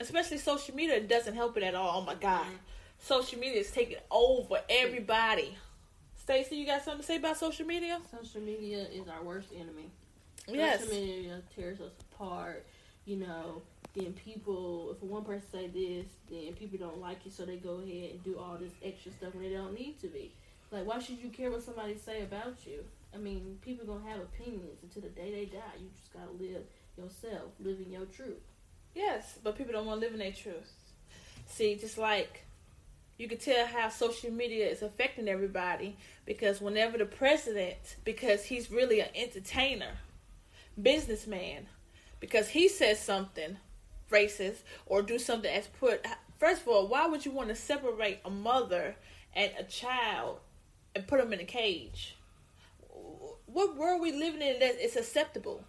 especially 0.00 0.38
social 0.38 0.74
media, 0.74 0.96
it 0.96 1.08
doesn't 1.08 1.34
help 1.34 1.56
it 1.56 1.62
at 1.62 1.74
all. 1.74 2.00
Oh 2.00 2.04
my 2.04 2.14
God. 2.14 2.44
Mm-hmm. 2.44 2.54
Social 3.00 3.38
media 3.38 3.60
is 3.60 3.70
taking 3.70 3.98
over 4.10 4.60
everybody. 4.68 5.56
Stacy, 6.16 6.56
you 6.56 6.66
got 6.66 6.82
something 6.84 7.00
to 7.00 7.06
say 7.06 7.16
about 7.16 7.36
social 7.36 7.66
media? 7.66 7.98
Social 8.10 8.40
media 8.40 8.86
is 8.92 9.08
our 9.08 9.22
worst 9.22 9.48
enemy. 9.54 9.90
Yes. 10.46 10.80
Social 10.84 10.94
media 10.94 11.42
tears 11.54 11.80
us 11.80 11.92
apart. 12.12 12.64
You 13.06 13.16
know, 13.16 13.62
then 13.94 14.12
people, 14.12 14.92
if 14.92 15.02
one 15.02 15.24
person 15.24 15.42
say 15.50 15.66
this, 15.66 16.06
then 16.30 16.52
people 16.54 16.78
don't 16.78 17.00
like 17.00 17.24
you, 17.24 17.30
so 17.30 17.44
they 17.44 17.56
go 17.56 17.80
ahead 17.80 18.10
and 18.12 18.22
do 18.22 18.38
all 18.38 18.56
this 18.58 18.72
extra 18.84 19.10
stuff 19.12 19.34
when 19.34 19.44
they 19.44 19.56
don't 19.56 19.74
need 19.74 20.00
to 20.02 20.06
be. 20.06 20.30
Like, 20.70 20.86
why 20.86 21.00
should 21.00 21.18
you 21.18 21.30
care 21.30 21.50
what 21.50 21.62
somebody 21.62 21.96
say 21.96 22.22
about 22.22 22.54
you? 22.64 22.84
I 23.14 23.18
mean, 23.18 23.58
people 23.60 23.86
gonna 23.86 24.08
have 24.08 24.20
opinions 24.20 24.82
until 24.82 25.02
the 25.02 25.08
day 25.08 25.30
they 25.30 25.44
die. 25.46 25.78
You 25.78 25.88
just 25.98 26.12
gotta 26.12 26.30
live 26.32 26.62
yourself, 26.96 27.52
living 27.58 27.90
your 27.90 28.06
truth. 28.06 28.42
Yes, 28.94 29.38
but 29.42 29.56
people 29.56 29.72
don't 29.72 29.86
want 29.86 30.00
to 30.00 30.06
live 30.06 30.14
in 30.14 30.20
their 30.20 30.32
truth. 30.32 30.72
See, 31.46 31.76
just 31.76 31.98
like 31.98 32.44
you 33.18 33.28
can 33.28 33.38
tell 33.38 33.66
how 33.66 33.88
social 33.88 34.30
media 34.30 34.66
is 34.66 34.82
affecting 34.82 35.28
everybody 35.28 35.96
because 36.24 36.60
whenever 36.60 36.98
the 36.98 37.04
president, 37.04 37.96
because 38.04 38.44
he's 38.44 38.70
really 38.70 39.00
an 39.00 39.08
entertainer, 39.14 39.98
businessman, 40.80 41.66
because 42.18 42.48
he 42.48 42.68
says 42.68 42.98
something 42.98 43.58
racist 44.10 44.58
or 44.86 45.02
do 45.02 45.18
something 45.18 45.52
that's 45.52 45.66
put. 45.66 46.04
First 46.38 46.62
of 46.62 46.68
all, 46.68 46.88
why 46.88 47.06
would 47.06 47.24
you 47.24 47.30
want 47.30 47.48
to 47.50 47.54
separate 47.54 48.20
a 48.24 48.30
mother 48.30 48.96
and 49.34 49.52
a 49.58 49.64
child 49.64 50.38
and 50.94 51.06
put 51.06 51.20
them 51.20 51.32
in 51.32 51.40
a 51.40 51.44
cage? 51.44 52.16
What 53.52 53.76
world 53.76 54.00
we 54.00 54.12
living 54.12 54.42
in 54.42 54.58
that 54.60 54.84
is 54.84 54.96
acceptable? 54.96 55.64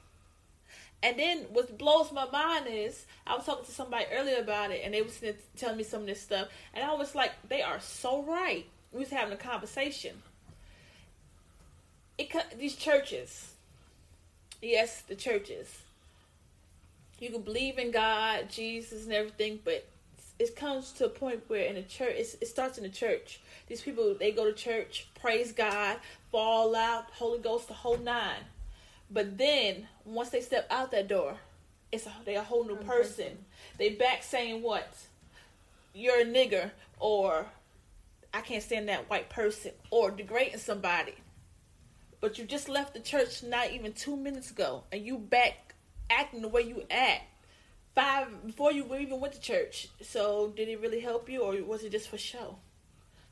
And 1.03 1.17
then 1.17 1.45
what 1.51 1.77
blows 1.77 2.11
my 2.11 2.29
mind 2.29 2.67
is 2.69 3.05
I 3.25 3.35
was 3.35 3.45
talking 3.45 3.65
to 3.65 3.71
somebody 3.71 4.05
earlier 4.11 4.37
about 4.39 4.71
it, 4.71 4.81
and 4.83 4.93
they 4.93 5.01
was 5.01 5.19
telling 5.57 5.77
me 5.77 5.83
some 5.83 6.01
of 6.01 6.07
this 6.07 6.21
stuff, 6.21 6.49
and 6.73 6.83
I 6.83 6.93
was 6.93 7.15
like, 7.15 7.31
they 7.49 7.61
are 7.61 7.79
so 7.79 8.21
right. 8.23 8.65
We 8.91 8.99
was 8.99 9.09
having 9.09 9.33
a 9.33 9.37
conversation. 9.37 10.21
It 12.17 12.31
these 12.59 12.75
churches, 12.75 13.53
yes, 14.61 15.01
the 15.01 15.15
churches. 15.15 15.81
You 17.19 17.31
can 17.31 17.41
believe 17.41 17.77
in 17.77 17.91
God, 17.91 18.49
Jesus, 18.49 19.05
and 19.05 19.13
everything, 19.13 19.59
but 19.63 19.87
it 20.41 20.55
comes 20.55 20.91
to 20.93 21.05
a 21.05 21.09
point 21.09 21.43
where 21.47 21.65
in 21.65 21.75
the 21.75 21.83
church, 21.83 22.15
it 22.17 22.47
starts 22.47 22.77
in 22.77 22.83
the 22.83 22.89
church. 22.89 23.39
These 23.67 23.81
people 23.81 24.15
they 24.19 24.31
go 24.31 24.45
to 24.45 24.53
church, 24.53 25.07
praise 25.19 25.51
God, 25.51 25.97
fall 26.31 26.75
out, 26.75 27.05
Holy 27.13 27.39
Ghost, 27.39 27.67
the 27.67 27.73
whole 27.73 27.97
nine 27.97 28.45
but 29.11 29.37
then 29.37 29.87
once 30.05 30.29
they 30.29 30.41
step 30.41 30.67
out 30.71 30.91
that 30.91 31.09
door, 31.09 31.35
it's 31.91 32.05
a, 32.05 32.13
they 32.25 32.35
a 32.35 32.43
whole 32.43 32.63
new 32.63 32.77
person. 32.77 33.45
They 33.77 33.89
back 33.89 34.23
saying 34.23 34.61
what? 34.61 34.87
You're 35.93 36.21
a 36.21 36.25
nigger 36.25 36.71
or 36.99 37.45
I 38.33 38.39
can't 38.39 38.63
stand 38.63 38.87
that 38.87 39.09
white 39.09 39.29
person 39.29 39.71
or 39.89 40.11
degrading 40.11 40.59
somebody. 40.59 41.15
But 42.21 42.37
you 42.37 42.45
just 42.45 42.69
left 42.69 42.93
the 42.93 43.01
church 43.01 43.43
not 43.43 43.71
even 43.71 43.91
two 43.91 44.15
minutes 44.15 44.51
ago 44.51 44.83
and 44.91 45.05
you 45.05 45.17
back 45.17 45.75
acting 46.09 46.41
the 46.41 46.47
way 46.47 46.61
you 46.61 46.83
act 46.89 47.23
five 47.95 48.45
before 48.45 48.71
you 48.71 48.85
even 48.95 49.19
went 49.19 49.33
to 49.33 49.41
church. 49.41 49.89
So 50.01 50.53
did 50.55 50.69
it 50.69 50.79
really 50.81 50.99
help 50.99 51.29
you 51.29 51.41
or 51.41 51.55
was 51.63 51.83
it 51.83 51.91
just 51.91 52.09
for 52.09 52.17
show? 52.17 52.57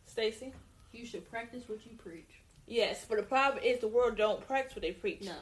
Stacy? 0.05 0.53
You 0.91 1.05
should 1.05 1.29
practice 1.29 1.63
what 1.67 1.79
you 1.85 1.97
preach. 1.97 2.41
Yes, 2.67 3.05
but 3.07 3.17
the 3.17 3.23
problem 3.23 3.63
is 3.63 3.79
the 3.79 3.87
world 3.87 4.17
don't 4.17 4.45
practice 4.45 4.75
what 4.75 4.81
they 4.81 4.91
preach. 4.91 5.21
No 5.21 5.33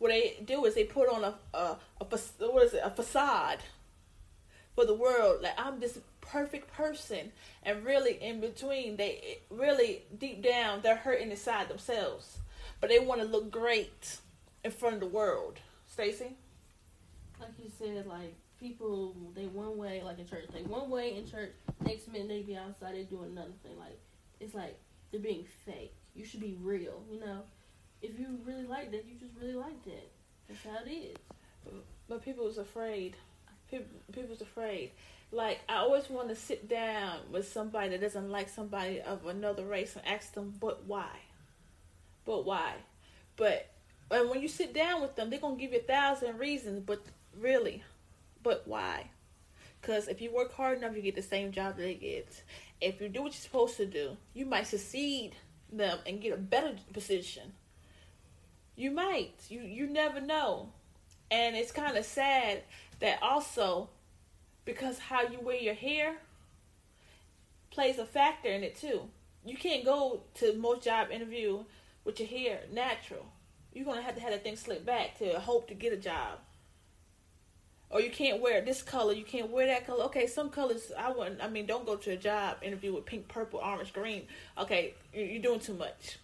what 0.00 0.08
they 0.08 0.42
do 0.44 0.64
is 0.64 0.74
they 0.74 0.84
put 0.84 1.08
on 1.08 1.22
a 1.22 1.34
a, 1.54 1.76
a 2.00 2.04
what 2.50 2.64
is 2.64 2.74
it 2.74 2.80
a 2.82 2.90
facade 2.90 3.60
for 4.74 4.84
the 4.84 4.94
world 4.94 5.42
like 5.42 5.54
I'm 5.56 5.78
this 5.78 5.98
perfect 6.20 6.72
person 6.72 7.32
and 7.62 7.84
really 7.84 8.14
in 8.14 8.40
between 8.40 8.96
they 8.96 9.38
really 9.50 10.02
deep 10.18 10.42
down 10.42 10.80
they're 10.82 10.96
hurting 10.96 11.30
inside 11.30 11.68
themselves 11.68 12.38
but 12.80 12.88
they 12.88 12.98
want 12.98 13.20
to 13.20 13.26
look 13.26 13.50
great 13.50 14.16
in 14.64 14.70
front 14.70 14.94
of 14.94 15.00
the 15.00 15.06
world 15.06 15.58
Stacy 15.86 16.36
like 17.38 17.50
you 17.62 17.70
said 17.78 18.06
like 18.06 18.34
people 18.60 19.14
they 19.34 19.46
one 19.46 19.76
way 19.78 20.02
like 20.04 20.18
in 20.18 20.26
church 20.26 20.44
they 20.52 20.62
one 20.62 20.90
way 20.90 21.16
in 21.16 21.28
church 21.28 21.50
next 21.84 22.08
minute 22.08 22.28
they 22.28 22.42
be 22.42 22.56
outside 22.56 22.94
they 22.94 23.02
doing 23.04 23.30
another 23.32 23.52
thing 23.62 23.78
like 23.78 23.98
it's 24.38 24.54
like 24.54 24.78
they're 25.10 25.20
being 25.20 25.46
fake 25.64 25.94
you 26.14 26.24
should 26.24 26.40
be 26.40 26.56
real 26.60 27.02
you 27.10 27.18
know 27.18 27.42
if 28.02 28.18
you 28.18 28.38
really 28.44 28.64
liked 28.64 28.94
it, 28.94 29.04
you 29.08 29.14
just 29.18 29.38
really 29.40 29.54
liked 29.54 29.86
it. 29.86 30.10
That's 30.48 30.62
how 30.64 30.84
it 30.84 30.90
is. 30.90 31.16
But 32.08 32.24
people 32.24 32.46
was 32.46 32.58
afraid. 32.58 33.16
People, 33.70 33.86
people 34.12 34.30
was 34.30 34.40
afraid. 34.40 34.92
Like 35.32 35.60
I 35.68 35.76
always 35.76 36.08
want 36.10 36.28
to 36.30 36.34
sit 36.34 36.68
down 36.68 37.18
with 37.30 37.52
somebody 37.52 37.90
that 37.90 38.00
doesn't 38.00 38.30
like 38.30 38.48
somebody 38.48 39.00
of 39.00 39.26
another 39.26 39.64
race 39.64 39.94
and 39.96 40.06
ask 40.06 40.32
them, 40.32 40.54
but 40.58 40.84
why? 40.86 41.10
But 42.24 42.44
why? 42.44 42.74
But 43.36 43.70
and 44.10 44.28
when 44.28 44.40
you 44.42 44.48
sit 44.48 44.74
down 44.74 45.02
with 45.02 45.14
them, 45.14 45.30
they're 45.30 45.38
gonna 45.38 45.56
give 45.56 45.72
you 45.72 45.78
a 45.78 45.82
thousand 45.82 46.38
reasons. 46.38 46.82
But 46.84 47.02
really, 47.38 47.82
but 48.42 48.66
why? 48.66 49.10
Because 49.80 50.08
if 50.08 50.20
you 50.20 50.32
work 50.32 50.52
hard 50.52 50.78
enough, 50.78 50.94
you 50.94 51.02
get 51.02 51.14
the 51.14 51.22
same 51.22 51.52
job 51.52 51.76
that 51.76 51.82
they 51.82 51.94
get. 51.94 52.42
If 52.80 53.00
you 53.00 53.08
do 53.08 53.22
what 53.22 53.32
you're 53.32 53.40
supposed 53.40 53.76
to 53.78 53.86
do, 53.86 54.16
you 54.34 54.46
might 54.46 54.66
succeed 54.66 55.32
them 55.72 55.98
and 56.06 56.20
get 56.20 56.34
a 56.34 56.38
better 56.38 56.74
position. 56.92 57.52
You 58.76 58.90
might. 58.90 59.34
You 59.48 59.60
you 59.60 59.86
never 59.86 60.20
know. 60.20 60.70
And 61.30 61.56
it's 61.56 61.72
kind 61.72 61.96
of 61.96 62.04
sad 62.04 62.62
that 63.00 63.22
also 63.22 63.88
because 64.64 64.98
how 64.98 65.22
you 65.22 65.40
wear 65.40 65.56
your 65.56 65.74
hair 65.74 66.16
plays 67.70 67.98
a 67.98 68.04
factor 68.04 68.48
in 68.48 68.64
it 68.64 68.76
too. 68.76 69.02
You 69.44 69.56
can't 69.56 69.84
go 69.84 70.22
to 70.34 70.54
most 70.54 70.82
job 70.82 71.10
interview 71.10 71.64
with 72.04 72.20
your 72.20 72.28
hair 72.28 72.60
natural. 72.72 73.26
You're 73.72 73.84
gonna 73.84 74.02
have 74.02 74.16
to 74.16 74.20
have 74.20 74.32
that 74.32 74.42
thing 74.42 74.56
slicked 74.56 74.84
back 74.84 75.18
to 75.18 75.38
hope 75.38 75.68
to 75.68 75.74
get 75.74 75.92
a 75.92 75.96
job. 75.96 76.38
Or 77.90 78.00
you 78.00 78.10
can't 78.10 78.40
wear 78.40 78.60
this 78.60 78.82
color, 78.82 79.12
you 79.12 79.24
can't 79.24 79.50
wear 79.50 79.66
that 79.66 79.86
color. 79.86 80.04
Okay, 80.04 80.28
some 80.28 80.48
colors 80.48 80.92
I 80.96 81.10
wouldn't. 81.10 81.42
I 81.42 81.48
mean, 81.48 81.66
don't 81.66 81.84
go 81.84 81.96
to 81.96 82.12
a 82.12 82.16
job 82.16 82.58
interview 82.62 82.94
with 82.94 83.04
pink, 83.04 83.26
purple, 83.26 83.60
orange, 83.60 83.92
green. 83.92 84.26
Okay, 84.56 84.94
you're 85.12 85.42
doing 85.42 85.58
too 85.58 85.74
much. 85.74 86.18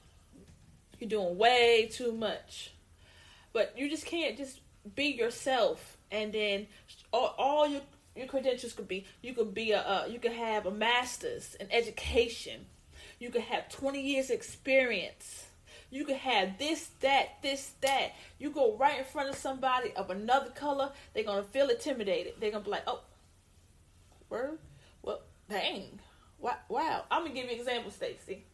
You're 1.01 1.11
doing 1.11 1.37
way 1.37 1.91
too 1.93 2.13
much. 2.13 2.73
But 3.53 3.75
you 3.77 3.91
just 3.91 4.07
can't 4.07 4.37
just 4.37 4.61
be 4.95 5.07
yourself 5.07 5.97
and 6.11 6.33
then 6.33 6.67
all, 7.13 7.35
all 7.39 7.67
your 7.67 7.81
your 8.15 8.27
credentials 8.27 8.73
could 8.73 8.89
be 8.89 9.07
you 9.23 9.35
could 9.35 9.53
be 9.53 9.73
a 9.73 9.81
uh, 9.81 10.07
you 10.09 10.19
could 10.19 10.33
have 10.33 10.67
a 10.67 10.71
master's 10.71 11.55
in 11.57 11.71
education 11.73 12.67
you 13.19 13.31
could 13.31 13.43
have 13.43 13.69
20 13.69 14.01
years 14.01 14.31
experience 14.31 15.46
you 15.91 16.05
could 16.05 16.17
have 16.17 16.59
this 16.59 16.91
that 17.01 17.43
this 17.43 17.73
that. 17.81 18.13
You 18.39 18.51
go 18.51 18.77
right 18.77 18.99
in 18.99 19.05
front 19.05 19.29
of 19.31 19.37
somebody 19.37 19.93
of 19.95 20.11
another 20.11 20.51
color 20.51 20.93
they're 21.15 21.25
gonna 21.25 21.43
feel 21.43 21.69
intimidated. 21.69 22.35
They're 22.41 22.51
gonna 22.51 22.65
be 22.65 22.71
like 22.71 22.85
oh 22.87 23.01
word? 24.29 24.59
Well 25.03 25.23
dang. 25.49 26.01
Wow. 26.39 27.05
I'm 27.11 27.23
gonna 27.23 27.35
give 27.35 27.47
you 27.47 27.53
an 27.53 27.59
example 27.59 27.91
stacy. 27.91 28.45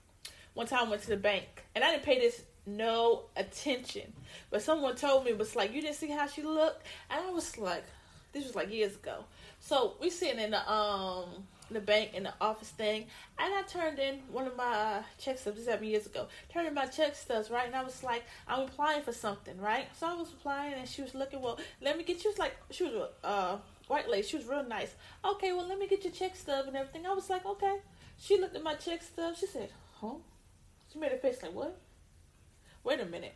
One 0.55 0.67
time 0.67 0.87
I 0.87 0.91
went 0.91 1.03
to 1.03 1.09
the 1.09 1.17
bank 1.17 1.65
and 1.75 1.83
I 1.83 1.91
didn't 1.91 2.05
pay 2.05 2.19
this 2.19 2.43
no 2.67 3.25
attention. 3.37 4.13
But 4.51 4.63
someone 4.63 4.97
told 4.97 5.25
me 5.25 5.33
was 5.33 5.57
like, 5.57 5.73
you 5.73 5.81
didn't 5.81 5.97
see 5.97 6.11
how 6.11 6.27
she 6.27 6.43
looked, 6.43 6.87
and 7.11 7.25
I 7.25 7.31
was 7.31 7.59
like, 7.59 7.85
this 8.33 8.45
was 8.45 8.55
like 8.55 8.73
years 8.73 8.95
ago. 8.95 9.25
So 9.61 9.95
we 10.01 10.11
sitting 10.11 10.41
in 10.41 10.53
the 10.53 10.73
um 10.73 11.47
the 11.73 11.81
bank 11.81 12.11
and 12.15 12.27
the 12.27 12.35
office 12.41 12.71
thing, 12.71 13.07
and 13.39 13.55
I 13.55 13.63
turned 13.63 13.99
in 13.99 14.21
one 14.31 14.47
of 14.47 14.57
my 14.57 15.03
check 15.19 15.39
stubs 15.39 15.65
seven 15.65 15.87
years 15.87 16.07
ago. 16.07 16.27
Turned 16.53 16.69
in 16.69 16.75
my 16.75 16.87
check 16.87 17.15
stubs, 17.15 17.51
right? 17.51 17.67
And 17.67 17.75
I 17.75 17.83
was 17.83 18.03
like, 18.03 18.25
I'm 18.49 18.61
applying 18.61 19.03
for 19.03 19.13
something, 19.13 19.59
right? 19.61 19.87
So 19.99 20.07
I 20.07 20.15
was 20.15 20.33
applying, 20.33 20.75
and 20.75 20.89
she 20.89 21.03
was 21.03 21.15
looking. 21.15 21.41
Well, 21.41 21.59
let 21.81 21.97
me 21.97 22.05
get. 22.05 22.21
She 22.21 22.29
was 22.29 22.39
like, 22.39 22.55
she 22.71 22.85
was 22.85 23.09
uh, 23.25 23.57
white 23.89 24.09
lady. 24.09 24.27
She 24.27 24.37
was 24.37 24.47
real 24.47 24.65
nice. 24.65 24.95
Okay, 25.25 25.53
well, 25.53 25.67
let 25.67 25.79
me 25.79 25.87
get 25.87 26.05
your 26.05 26.13
check 26.13 26.37
stub 26.37 26.67
and 26.67 26.77
everything. 26.77 27.07
I 27.07 27.13
was 27.13 27.29
like, 27.31 27.45
okay. 27.47 27.79
She 28.19 28.39
looked 28.39 28.55
at 28.55 28.63
my 28.63 28.75
check 28.75 29.03
stub. 29.03 29.35
She 29.37 29.47
said, 29.47 29.71
huh? 30.01 30.15
She 30.93 30.99
made 30.99 31.13
a 31.13 31.17
face 31.17 31.43
like, 31.43 31.55
what? 31.55 31.79
Wait 32.85 33.01
a 33.01 33.07
minute. 33.07 33.35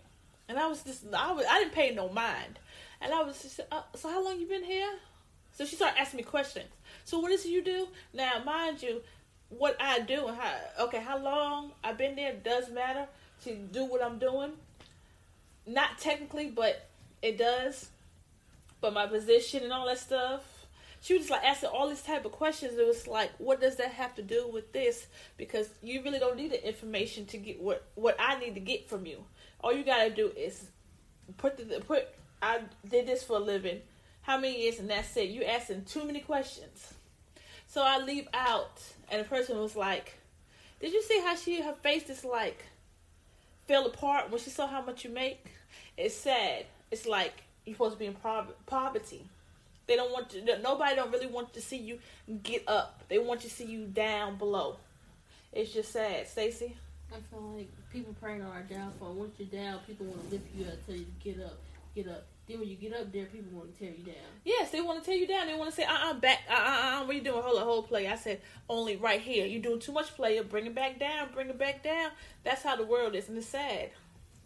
And 0.48 0.58
I 0.58 0.66
was 0.68 0.82
just, 0.82 1.04
I, 1.12 1.32
was, 1.32 1.44
I 1.50 1.58
didn't 1.58 1.72
pay 1.72 1.94
no 1.94 2.08
mind. 2.08 2.58
And 3.00 3.12
I 3.12 3.22
was 3.22 3.42
just, 3.42 3.60
uh, 3.70 3.82
so 3.94 4.08
how 4.08 4.24
long 4.24 4.38
you 4.38 4.46
been 4.46 4.64
here? 4.64 4.90
So 5.56 5.64
she 5.64 5.74
started 5.76 5.98
asking 5.98 6.18
me 6.18 6.24
questions. 6.24 6.68
So 7.04 7.18
what 7.18 7.32
it 7.32 7.44
you 7.46 7.64
do? 7.64 7.88
Now, 8.12 8.42
mind 8.44 8.82
you, 8.82 9.00
what 9.48 9.76
I 9.80 10.00
do 10.00 10.26
and 10.26 10.36
how, 10.36 10.54
okay, 10.80 11.00
how 11.00 11.18
long 11.18 11.72
I've 11.82 11.96
been 11.96 12.14
there 12.14 12.34
does 12.34 12.70
matter 12.70 13.06
to 13.44 13.54
do 13.54 13.84
what 13.84 14.02
I'm 14.04 14.18
doing. 14.18 14.52
Not 15.66 15.98
technically, 15.98 16.48
but 16.50 16.88
it 17.22 17.38
does. 17.38 17.88
But 18.80 18.92
my 18.92 19.06
position 19.06 19.62
and 19.62 19.72
all 19.72 19.86
that 19.86 19.98
stuff, 19.98 20.42
she 21.00 21.14
was 21.14 21.22
just 21.22 21.30
like 21.30 21.44
asking 21.44 21.70
all 21.70 21.88
these 21.88 22.02
type 22.02 22.26
of 22.26 22.32
questions. 22.32 22.76
It 22.78 22.86
was 22.86 23.06
like, 23.06 23.30
what 23.38 23.60
does 23.60 23.76
that 23.76 23.92
have 23.92 24.14
to 24.16 24.22
do 24.22 24.48
with 24.52 24.72
this? 24.72 25.06
Because 25.36 25.70
you 25.82 26.02
really 26.02 26.18
don't 26.18 26.36
need 26.36 26.52
the 26.52 26.66
information 26.66 27.24
to 27.26 27.38
get 27.38 27.60
what 27.60 27.86
what 27.94 28.16
I 28.18 28.38
need 28.38 28.54
to 28.54 28.60
get 28.60 28.88
from 28.88 29.06
you. 29.06 29.24
All 29.60 29.72
you 29.72 29.84
gotta 29.84 30.10
do 30.10 30.30
is 30.36 30.68
put 31.38 31.56
the 31.56 31.80
put. 31.80 32.08
I 32.42 32.60
did 32.88 33.06
this 33.06 33.22
for 33.22 33.36
a 33.36 33.40
living. 33.40 33.80
How 34.26 34.38
many 34.38 34.62
years? 34.62 34.78
And 34.78 34.90
that's 34.90 35.16
it. 35.16 35.30
You 35.30 35.44
asking 35.44 35.84
too 35.84 36.04
many 36.04 36.20
questions. 36.20 36.94
So 37.68 37.82
I 37.82 37.98
leave 37.98 38.28
out, 38.34 38.82
and 39.10 39.20
the 39.20 39.28
person 39.28 39.58
was 39.58 39.76
like, 39.76 40.18
"Did 40.80 40.92
you 40.92 41.02
see 41.02 41.20
how 41.20 41.36
she 41.36 41.62
her 41.62 41.74
face 41.74 42.10
is 42.10 42.24
like 42.24 42.64
fell 43.66 43.86
apart 43.86 44.30
when 44.30 44.40
she 44.40 44.50
saw 44.50 44.66
how 44.66 44.82
much 44.82 45.04
you 45.04 45.10
make?" 45.10 45.44
It's 45.96 46.14
sad. 46.14 46.66
It's 46.90 47.06
like 47.06 47.44
you're 47.64 47.74
supposed 47.74 47.94
to 47.94 47.98
be 47.98 48.06
in 48.06 48.16
poverty 48.66 49.24
they 49.86 49.96
don't 49.96 50.12
want 50.12 50.30
to. 50.30 50.58
Nobody 50.62 50.96
don't 50.96 51.12
really 51.12 51.26
want 51.26 51.52
to 51.54 51.60
see 51.60 51.76
you 51.76 51.98
get 52.42 52.64
up. 52.66 53.02
They 53.08 53.18
want 53.18 53.40
to 53.42 53.50
see 53.50 53.64
you 53.64 53.86
down 53.86 54.36
below. 54.36 54.76
It's 55.52 55.72
just 55.72 55.92
sad, 55.92 56.26
Stacy. 56.26 56.76
I 57.12 57.16
feel 57.30 57.40
like 57.56 57.68
people 57.92 58.14
praying 58.20 58.42
on 58.42 58.50
our 58.50 58.62
downfall. 58.62 59.14
Once 59.14 59.34
you're 59.38 59.48
down, 59.48 59.78
people 59.86 60.06
want 60.06 60.28
to 60.28 60.34
lift 60.34 60.46
you 60.56 60.66
up, 60.66 60.86
tell 60.86 60.96
you 60.96 61.06
get 61.22 61.40
up, 61.40 61.58
get 61.94 62.08
up. 62.08 62.24
Then 62.48 62.60
when 62.60 62.68
you 62.68 62.76
get 62.76 62.94
up 62.94 63.12
there, 63.12 63.24
people 63.24 63.58
want 63.58 63.76
to 63.76 63.78
tear 63.78 63.92
you 63.92 64.04
down. 64.04 64.14
Yes, 64.44 64.70
they 64.70 64.80
want 64.80 65.02
to 65.02 65.10
tear 65.10 65.18
you 65.18 65.26
down. 65.26 65.48
They 65.48 65.54
want 65.54 65.70
to 65.70 65.76
say, 65.76 65.84
"Uh, 65.84 65.92
uh-uh, 65.92 66.14
back, 66.14 66.42
uh, 66.48 66.54
uh, 66.54 66.56
uh, 67.02 67.04
where 67.04 67.16
you 67.16 67.22
doing? 67.22 67.42
Hold 67.42 67.60
a 67.60 67.64
whole 67.64 67.82
play. 67.82 68.06
I 68.06 68.14
said 68.14 68.40
only 68.68 68.96
right 68.96 69.20
here. 69.20 69.46
You 69.46 69.58
doing 69.58 69.80
too 69.80 69.92
much 69.92 70.14
player. 70.14 70.44
Bring 70.44 70.66
it 70.66 70.74
back 70.74 71.00
down. 71.00 71.30
Bring 71.34 71.48
it 71.48 71.58
back 71.58 71.82
down. 71.82 72.12
That's 72.44 72.62
how 72.62 72.76
the 72.76 72.86
world 72.86 73.16
is, 73.16 73.28
and 73.28 73.36
it's 73.36 73.48
sad. 73.48 73.90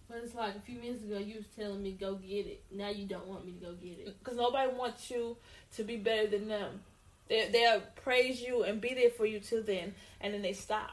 But 0.08 0.22
it's 0.24 0.34
like 0.34 0.56
a 0.56 0.60
few 0.60 0.78
minutes 0.78 1.04
ago 1.04 1.18
you 1.18 1.36
was 1.36 1.46
telling 1.56 1.82
me 1.82 1.92
go 1.92 2.14
get 2.14 2.46
it. 2.46 2.62
Now 2.72 2.88
you 2.88 3.06
don't 3.06 3.26
want 3.26 3.44
me 3.44 3.52
to 3.52 3.66
go 3.66 3.72
get 3.74 3.98
it. 3.98 4.18
Because 4.18 4.36
nobody 4.36 4.72
wants 4.72 5.10
you 5.10 5.36
to 5.76 5.84
be 5.84 5.96
better 5.96 6.26
than 6.26 6.48
them. 6.48 6.80
They 7.28 7.48
they'll 7.52 7.82
praise 8.02 8.40
you 8.40 8.64
and 8.64 8.80
be 8.80 8.94
there 8.94 9.10
for 9.10 9.26
you 9.26 9.40
till 9.40 9.62
then, 9.62 9.94
and 10.20 10.32
then 10.32 10.42
they 10.42 10.54
stop. 10.54 10.90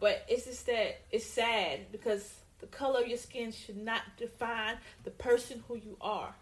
But 0.00 0.24
it's 0.28 0.44
just 0.46 0.66
that 0.66 1.02
it's 1.10 1.24
sad 1.24 1.92
because 1.92 2.39
the 2.60 2.66
color 2.66 3.00
of 3.02 3.08
your 3.08 3.18
skin 3.18 3.52
should 3.52 3.76
not 3.76 4.02
define 4.16 4.76
the 5.04 5.10
person 5.10 5.62
who 5.68 5.76
you 5.76 5.96
are. 6.00 6.34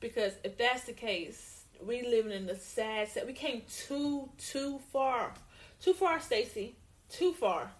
Because 0.00 0.32
if 0.42 0.56
that's 0.58 0.84
the 0.84 0.92
case, 0.92 1.64
we 1.84 2.02
living 2.02 2.32
in 2.32 2.46
the 2.46 2.54
sad 2.56 3.08
set. 3.08 3.26
We 3.26 3.32
came 3.32 3.62
too 3.86 4.28
too 4.38 4.80
far, 4.92 5.32
too 5.80 5.92
far, 5.94 6.20
Stacy, 6.20 6.74
too 7.10 7.32
far 7.32 7.70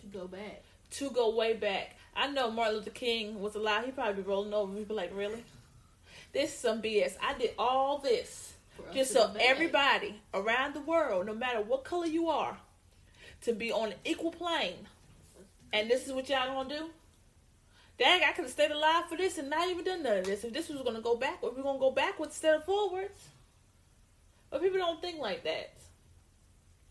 To 0.00 0.06
go 0.06 0.26
back. 0.26 0.62
to 0.92 1.10
go 1.10 1.34
way 1.34 1.54
back. 1.54 1.96
I 2.14 2.28
know 2.28 2.50
Martin 2.50 2.76
Luther 2.76 2.90
King 2.90 3.40
was 3.40 3.54
alive. 3.56 3.84
He 3.84 3.90
probably 3.92 4.22
be 4.22 4.28
rolling 4.28 4.54
over. 4.54 4.74
He'd 4.76 4.88
be 4.88 4.94
like, 4.94 5.10
"Really? 5.14 5.44
This 6.32 6.52
is 6.52 6.58
some 6.58 6.80
BS. 6.82 7.16
I 7.22 7.34
did 7.34 7.50
all 7.58 7.98
this 7.98 8.54
just 8.92 9.12
so 9.12 9.34
everybody 9.40 10.20
around 10.34 10.74
the 10.74 10.80
world, 10.80 11.26
no 11.26 11.34
matter 11.34 11.60
what 11.62 11.84
color 11.84 12.06
you 12.06 12.28
are, 12.28 12.58
to 13.42 13.52
be 13.52 13.72
on 13.72 13.92
an 13.92 13.98
equal 14.04 14.30
plane. 14.30 14.86
And 15.72 15.90
this 15.90 16.06
is 16.06 16.12
what 16.12 16.28
y'all 16.28 16.46
gonna 16.62 16.78
do? 16.78 16.90
Dang, 17.98 18.22
I 18.22 18.32
could 18.32 18.44
have 18.44 18.52
stayed 18.52 18.70
alive 18.70 19.08
for 19.08 19.16
this 19.16 19.38
and 19.38 19.48
not 19.48 19.68
even 19.68 19.84
done 19.84 20.02
none 20.02 20.18
of 20.18 20.24
this. 20.26 20.44
If 20.44 20.52
this 20.52 20.68
was 20.68 20.82
gonna 20.82 21.00
go 21.00 21.16
backwards, 21.16 21.56
we're 21.56 21.62
gonna 21.62 21.78
go 21.78 21.90
backwards 21.90 22.34
instead 22.34 22.56
of 22.56 22.64
forwards. 22.64 23.28
But 24.50 24.62
people 24.62 24.78
don't 24.78 25.00
think 25.00 25.18
like 25.18 25.44
that. 25.44 25.72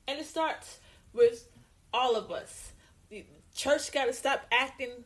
And 0.08 0.20
it 0.20 0.26
starts 0.26 0.80
with 1.14 1.48
all 1.94 2.16
of 2.16 2.32
us. 2.32 2.72
The 3.10 3.26
church 3.56 3.92
gotta 3.92 4.14
stop 4.14 4.46
acting 4.52 5.06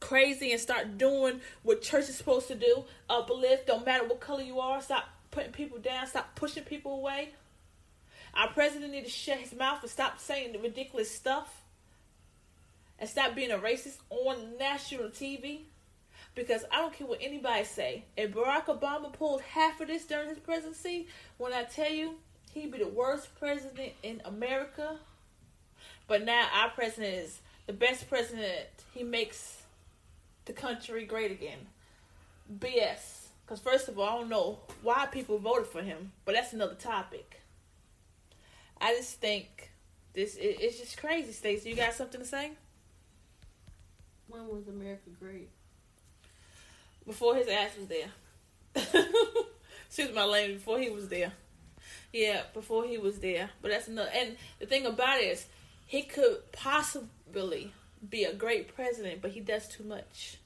crazy 0.00 0.50
and 0.52 0.60
start 0.60 0.96
doing 0.96 1.40
what 1.62 1.82
church 1.82 2.08
is 2.08 2.16
supposed 2.16 2.48
to 2.48 2.54
do. 2.54 2.84
Uplift, 3.08 3.66
don't 3.66 3.84
matter 3.84 4.04
what 4.04 4.20
color 4.20 4.42
you 4.42 4.60
are. 4.60 4.80
Stop 4.80 5.04
putting 5.30 5.52
people 5.52 5.78
down. 5.78 6.06
Stop 6.06 6.34
pushing 6.34 6.64
people 6.64 6.94
away. 6.94 7.34
Our 8.34 8.48
president 8.48 8.92
need 8.92 9.04
to 9.04 9.10
shut 9.10 9.38
his 9.38 9.54
mouth 9.54 9.82
and 9.82 9.90
stop 9.90 10.18
saying 10.18 10.52
the 10.52 10.58
ridiculous 10.58 11.10
stuff. 11.10 11.62
And 13.00 13.08
stop 13.08 13.34
being 13.34 13.50
a 13.50 13.58
racist 13.58 13.96
on 14.10 14.58
national 14.58 15.08
TV. 15.08 15.62
Because 16.34 16.64
I 16.70 16.76
don't 16.76 16.92
care 16.92 17.08
what 17.08 17.18
anybody 17.20 17.64
say. 17.64 18.04
If 18.16 18.32
Barack 18.32 18.66
Obama 18.66 19.12
pulled 19.12 19.40
half 19.40 19.80
of 19.80 19.88
this 19.88 20.04
during 20.04 20.28
his 20.28 20.38
presidency, 20.38 21.08
when 21.38 21.52
I 21.52 21.64
tell 21.64 21.90
you 21.90 22.14
he'd 22.52 22.70
be 22.70 22.78
the 22.78 22.88
worst 22.88 23.34
president 23.38 23.92
in 24.02 24.22
America. 24.24 24.98
But 26.06 26.24
now 26.24 26.48
our 26.54 26.70
president 26.70 27.14
is 27.14 27.40
the 27.66 27.72
best 27.72 28.08
president. 28.08 28.68
He 28.94 29.02
makes 29.02 29.62
the 30.44 30.52
country 30.52 31.04
great 31.04 31.30
again. 31.30 31.58
BS. 32.58 33.28
Because 33.44 33.60
first 33.60 33.88
of 33.88 33.98
all, 33.98 34.08
I 34.08 34.20
don't 34.20 34.28
know 34.28 34.58
why 34.82 35.06
people 35.06 35.38
voted 35.38 35.66
for 35.66 35.82
him, 35.82 36.12
but 36.24 36.34
that's 36.34 36.52
another 36.52 36.74
topic. 36.74 37.40
I 38.80 38.94
just 38.94 39.20
think 39.20 39.70
this 40.14 40.36
it, 40.36 40.56
it's 40.60 40.78
just 40.78 40.98
crazy. 40.98 41.32
Stacey, 41.32 41.70
you 41.70 41.76
got 41.76 41.94
something 41.94 42.20
to 42.20 42.26
say? 42.26 42.52
When 44.30 44.48
was 44.48 44.68
America 44.68 45.10
great? 45.18 45.48
Before 47.04 47.34
his 47.34 47.48
ass 47.48 47.70
was 47.76 47.88
there. 47.88 48.10
Excuse 49.86 50.14
my 50.14 50.24
language. 50.24 50.58
Before 50.58 50.78
he 50.78 50.88
was 50.88 51.08
there. 51.08 51.32
Yeah, 52.12 52.42
before 52.54 52.84
he 52.84 52.96
was 52.96 53.18
there. 53.18 53.50
But 53.60 53.72
that's 53.72 53.88
another. 53.88 54.10
And 54.14 54.36
the 54.60 54.66
thing 54.66 54.86
about 54.86 55.18
it 55.18 55.24
is, 55.24 55.46
he 55.86 56.02
could 56.02 56.52
possibly 56.52 57.72
be 58.08 58.22
a 58.22 58.32
great 58.32 58.74
president, 58.74 59.20
but 59.20 59.32
he 59.32 59.40
does 59.40 59.68
too 59.68 59.82
much. 59.82 60.38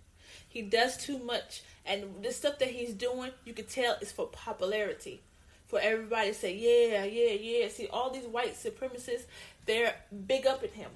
He 0.48 0.62
does 0.62 0.96
too 0.96 1.18
much, 1.18 1.62
and 1.84 2.22
the 2.22 2.32
stuff 2.32 2.60
that 2.60 2.68
he's 2.68 2.94
doing, 2.94 3.32
you 3.44 3.52
could 3.52 3.68
tell 3.68 3.96
is 4.00 4.12
for 4.12 4.26
popularity, 4.28 5.20
for 5.66 5.80
everybody 5.80 6.28
to 6.28 6.34
say, 6.34 6.54
yeah, 6.54 7.04
yeah, 7.04 7.32
yeah. 7.32 7.68
See, 7.68 7.88
all 7.88 8.10
these 8.10 8.24
white 8.24 8.54
supremacists, 8.54 9.24
they're 9.66 9.96
big 10.26 10.46
up 10.46 10.62
in 10.62 10.70
him. 10.70 10.90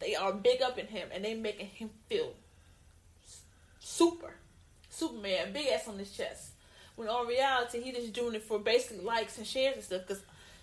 They 0.00 0.14
are 0.14 0.32
big 0.32 0.62
up 0.62 0.78
in 0.78 0.86
him, 0.86 1.08
and 1.12 1.24
they 1.24 1.34
making 1.34 1.66
him 1.66 1.90
feel 2.08 2.34
super, 3.80 4.34
Superman, 4.90 5.52
big 5.52 5.68
ass 5.68 5.88
on 5.88 5.98
his 5.98 6.12
chest. 6.12 6.50
When 6.96 7.08
on 7.08 7.26
reality, 7.26 7.80
he 7.80 7.92
just 7.92 8.12
doing 8.12 8.34
it 8.34 8.42
for 8.42 8.58
basically 8.58 9.04
likes 9.04 9.38
and 9.38 9.46
shares 9.46 9.74
and 9.76 9.84
stuff, 9.84 10.02
because 10.06 10.22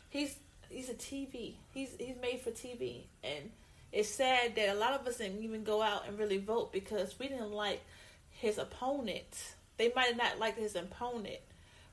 he's 0.10 0.36
he's 0.70 0.90
a 0.90 0.94
TV. 0.94 1.54
He's 1.74 1.96
he's 1.98 2.16
made 2.22 2.42
for 2.42 2.52
TV, 2.52 3.04
and 3.24 3.52
it's 3.92 4.10
sad 4.10 4.56
that 4.56 4.70
a 4.70 4.80
lot 4.80 4.94
of 4.94 5.08
us 5.08 5.18
didn't 5.18 5.42
even 5.42 5.64
go 5.64 5.82
out 5.82 6.08
and 6.08 6.20
really 6.20 6.38
vote 6.38 6.74
because 6.74 7.18
we 7.20 7.28
didn't 7.28 7.52
like 7.52 7.82
his 8.30 8.58
opponent. 8.58 9.56
They 9.78 9.92
might 9.96 10.18
not 10.18 10.40
like 10.40 10.58
his 10.58 10.76
opponent, 10.76 11.40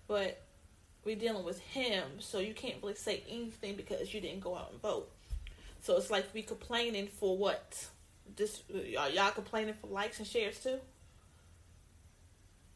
but 0.08 0.42
we're 1.04 1.16
dealing 1.16 1.44
with 1.44 1.60
him, 1.60 2.04
so 2.18 2.38
you 2.38 2.54
can't 2.54 2.76
really 2.82 2.94
say 2.94 3.22
anything 3.28 3.76
because 3.76 4.12
you 4.12 4.20
didn't 4.20 4.40
go 4.40 4.56
out 4.56 4.70
and 4.72 4.80
vote. 4.80 5.10
So 5.82 5.96
it's 5.96 6.10
like 6.10 6.26
we 6.32 6.42
complaining 6.42 7.08
for 7.08 7.36
what? 7.36 7.86
This 8.36 8.62
are 8.98 9.10
y'all 9.10 9.32
complaining 9.32 9.74
for 9.74 9.88
likes 9.88 10.18
and 10.18 10.26
shares 10.26 10.58
too? 10.60 10.78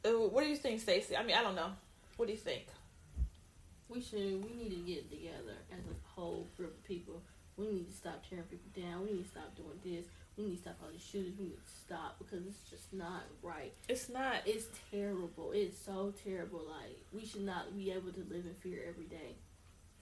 Uh, 0.04 0.28
What 0.28 0.42
do 0.42 0.50
you 0.50 0.56
think, 0.56 0.80
Stacey? 0.80 1.16
I 1.16 1.22
mean, 1.22 1.36
I 1.36 1.42
don't 1.42 1.54
know. 1.54 1.70
What 2.16 2.26
do 2.26 2.32
you 2.32 2.38
think? 2.38 2.66
We 3.88 4.00
should. 4.00 4.18
We 4.44 4.50
need 4.60 4.70
to 4.70 4.92
get 4.92 5.08
together 5.08 5.54
as 5.72 5.78
a 5.78 5.94
whole 6.20 6.48
group 6.56 6.76
of 6.76 6.84
people. 6.84 7.22
We 7.56 7.66
need 7.66 7.88
to 7.88 7.96
stop 7.96 8.22
tearing 8.28 8.44
people 8.44 8.82
down. 8.82 9.06
We 9.06 9.12
need 9.12 9.24
to 9.24 9.30
stop 9.30 9.54
doing 9.56 9.78
this. 9.84 10.04
We 10.36 10.44
need 10.44 10.56
to 10.56 10.62
stop 10.62 10.76
all 10.82 10.90
these 10.92 11.02
shootings. 11.02 11.38
We 11.38 11.44
need 11.46 11.54
to 11.64 11.70
stop 11.86 12.18
because 12.18 12.44
it's 12.44 12.58
just 12.68 12.92
not 12.92 13.22
right. 13.42 13.72
It's 13.88 14.08
not. 14.08 14.42
It's 14.44 14.66
terrible. 14.90 15.52
It's 15.52 15.78
so 15.78 16.12
terrible. 16.24 16.62
Like 16.68 16.98
we 17.12 17.24
should 17.24 17.44
not 17.46 17.74
be 17.76 17.92
able 17.92 18.10
to 18.12 18.20
live 18.28 18.44
in 18.44 18.54
fear 18.60 18.80
every 18.88 19.04
day, 19.06 19.36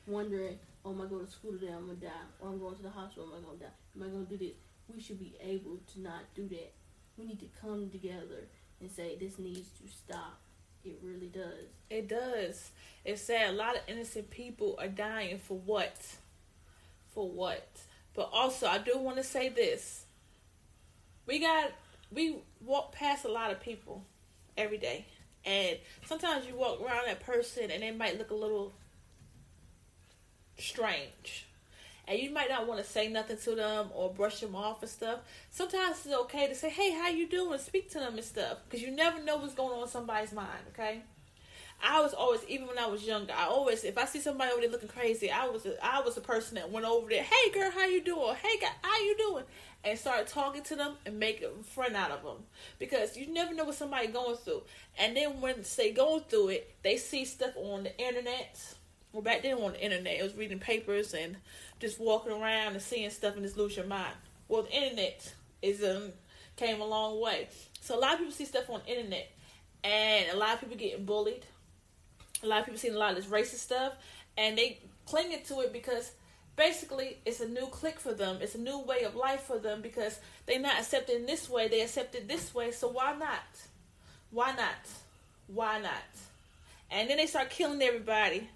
wondering, 0.06 0.58
"Oh, 0.84 0.92
am 0.92 1.00
I 1.00 1.06
going 1.06 1.24
to 1.24 1.32
school 1.32 1.52
today? 1.52 1.72
I'm 1.72 1.86
gonna 1.86 1.94
die, 1.94 2.10
or 2.40 2.48
I'm 2.48 2.58
going 2.58 2.76
to 2.76 2.82
the 2.82 2.90
hospital. 2.90 3.30
Am 3.32 3.40
I 3.40 3.46
gonna 3.46 3.58
die? 3.58 3.76
Am 3.96 4.02
I 4.02 4.06
gonna 4.06 4.24
do 4.24 4.36
this?" 4.36 4.54
We 4.92 5.00
should 5.00 5.18
be 5.18 5.34
able 5.40 5.78
to 5.92 6.00
not 6.00 6.22
do 6.34 6.46
that. 6.48 6.72
We 7.16 7.24
need 7.24 7.40
to 7.40 7.48
come 7.60 7.90
together 7.90 8.48
and 8.80 8.90
say 8.90 9.16
this 9.16 9.38
needs 9.38 9.70
to 9.80 9.88
stop. 9.88 10.40
It 10.84 10.98
really 11.02 11.28
does. 11.28 11.68
It 11.88 12.08
does. 12.08 12.70
It's 13.04 13.22
sad. 13.22 13.50
A 13.50 13.52
lot 13.52 13.76
of 13.76 13.82
innocent 13.88 14.28
people 14.30 14.76
are 14.78 14.88
dying 14.88 15.38
for 15.38 15.56
what? 15.58 15.96
For 17.14 17.28
what? 17.28 17.66
But 18.14 18.28
also, 18.32 18.66
I 18.66 18.78
do 18.78 18.98
want 18.98 19.16
to 19.16 19.24
say 19.24 19.48
this. 19.48 20.04
We 21.26 21.38
got 21.38 21.72
we 22.12 22.36
walk 22.60 22.92
past 22.92 23.24
a 23.24 23.28
lot 23.28 23.50
of 23.50 23.60
people 23.60 24.04
every 24.56 24.78
day, 24.78 25.06
and 25.44 25.78
sometimes 26.04 26.46
you 26.46 26.54
walk 26.54 26.80
around 26.80 27.06
that 27.06 27.20
person 27.20 27.70
and 27.70 27.82
they 27.82 27.90
might 27.90 28.18
look 28.18 28.30
a 28.30 28.34
little 28.34 28.74
strange. 30.58 31.46
And 32.06 32.18
you 32.18 32.30
might 32.30 32.50
not 32.50 32.66
want 32.66 32.84
to 32.84 32.90
say 32.90 33.08
nothing 33.08 33.38
to 33.38 33.54
them 33.54 33.88
or 33.94 34.12
brush 34.12 34.40
them 34.40 34.54
off 34.54 34.82
and 34.82 34.90
stuff. 34.90 35.20
Sometimes 35.50 36.04
it's 36.04 36.14
okay 36.14 36.46
to 36.46 36.54
say, 36.54 36.68
"Hey, 36.68 36.92
how 36.92 37.08
you 37.08 37.26
doing?" 37.26 37.58
Speak 37.58 37.90
to 37.92 37.98
them 37.98 38.14
and 38.14 38.24
stuff, 38.24 38.58
because 38.64 38.82
you 38.82 38.90
never 38.90 39.22
know 39.22 39.38
what's 39.38 39.54
going 39.54 39.72
on 39.74 39.84
in 39.84 39.88
somebody's 39.88 40.32
mind. 40.32 40.64
Okay, 40.72 41.00
I 41.82 42.00
was 42.00 42.14
always, 42.14 42.40
even 42.48 42.66
when 42.66 42.78
I 42.78 42.86
was 42.86 43.04
younger, 43.04 43.32
I 43.32 43.44
always, 43.44 43.84
if 43.84 43.98
I 43.98 44.06
see 44.06 44.20
somebody 44.20 44.52
over 44.52 44.60
there 44.60 44.70
looking 44.70 44.88
crazy, 44.88 45.30
I 45.30 45.46
was, 45.48 45.66
I 45.82 46.00
was 46.00 46.14
the 46.14 46.20
person 46.20 46.54
that 46.54 46.70
went 46.70 46.86
over 46.86 47.08
there. 47.08 47.22
Hey, 47.22 47.50
girl, 47.52 47.70
how 47.70 47.86
you 47.86 48.02
doing? 48.02 48.34
Hey, 48.36 48.58
guy, 48.58 48.68
how 48.82 48.98
you 49.00 49.16
doing? 49.16 49.44
And 49.84 49.98
started 49.98 50.26
talking 50.26 50.62
to 50.62 50.76
them 50.76 50.96
and 51.04 51.18
make 51.18 51.42
a 51.42 51.50
friend 51.62 51.94
out 51.94 52.10
of 52.10 52.22
them 52.22 52.44
because 52.78 53.18
you 53.18 53.26
never 53.26 53.52
know 53.52 53.64
what 53.64 53.74
somebody 53.74 54.06
going 54.06 54.36
through. 54.36 54.62
And 54.98 55.14
then 55.14 55.42
when 55.42 55.62
they 55.76 55.92
go 55.92 56.20
through 56.20 56.48
it, 56.48 56.74
they 56.82 56.96
see 56.96 57.26
stuff 57.26 57.54
on 57.56 57.84
the 57.84 57.98
internet. 57.98 58.74
Well, 59.14 59.22
back 59.22 59.42
then 59.44 59.59
on 59.59 59.74
the 59.74 59.81
internet, 59.81 60.18
it 60.18 60.24
was 60.24 60.35
reading 60.35 60.59
papers 60.59 61.14
and 61.14 61.37
just 61.79 62.00
walking 62.00 62.33
around 62.33 62.72
and 62.72 62.83
seeing 62.83 63.09
stuff 63.11 63.35
and 63.35 63.44
just 63.44 63.57
lose 63.57 63.77
your 63.77 63.87
mind. 63.87 64.16
Well, 64.48 64.64
the 64.64 64.72
internet 64.72 65.33
is 65.62 65.85
um 65.85 66.11
came 66.57 66.81
a 66.81 66.85
long 66.85 67.20
way. 67.20 67.46
So 67.81 67.96
a 67.96 68.00
lot 68.00 68.14
of 68.14 68.18
people 68.18 68.35
see 68.35 68.44
stuff 68.44 68.68
on 68.68 68.81
the 68.85 68.90
internet, 68.90 69.31
and 69.85 70.31
a 70.33 70.37
lot 70.37 70.55
of 70.55 70.61
people 70.61 70.77
getting 70.77 71.05
bullied. 71.05 71.46
A 72.42 72.46
lot 72.48 72.59
of 72.59 72.64
people 72.64 72.81
seeing 72.81 72.96
a 72.96 72.98
lot 72.98 73.16
of 73.16 73.16
this 73.16 73.27
racist 73.27 73.61
stuff, 73.61 73.92
and 74.37 74.59
they 74.59 74.81
clinging 75.07 75.44
to 75.44 75.61
it 75.61 75.72
because 75.72 76.11
basically 76.57 77.18
it's 77.24 77.40
a 77.40 77.48
new 77.48 77.68
click 77.68 78.00
for 78.00 78.14
them. 78.14 78.38
It's 78.40 78.57
a 78.57 78.61
new 78.61 78.81
way 78.81 79.05
of 79.05 79.14
life 79.14 79.42
for 79.42 79.61
them 79.61 79.81
because 79.81 80.18
they're 80.46 80.59
not 80.59 80.81
accepted 80.81 81.24
this 81.29 81.48
way. 81.48 81.68
They 81.68 81.83
accept 81.83 82.16
it 82.16 82.27
this 82.27 82.53
way. 82.53 82.72
So 82.72 82.88
why 82.88 83.14
not? 83.16 83.46
Why 84.33 84.57
not? 84.57 84.88
Why 85.46 85.79
not? 85.79 85.92
And 86.90 87.09
then 87.09 87.18
they 87.18 87.27
start 87.27 87.50
killing 87.50 87.81
everybody. 87.81 88.48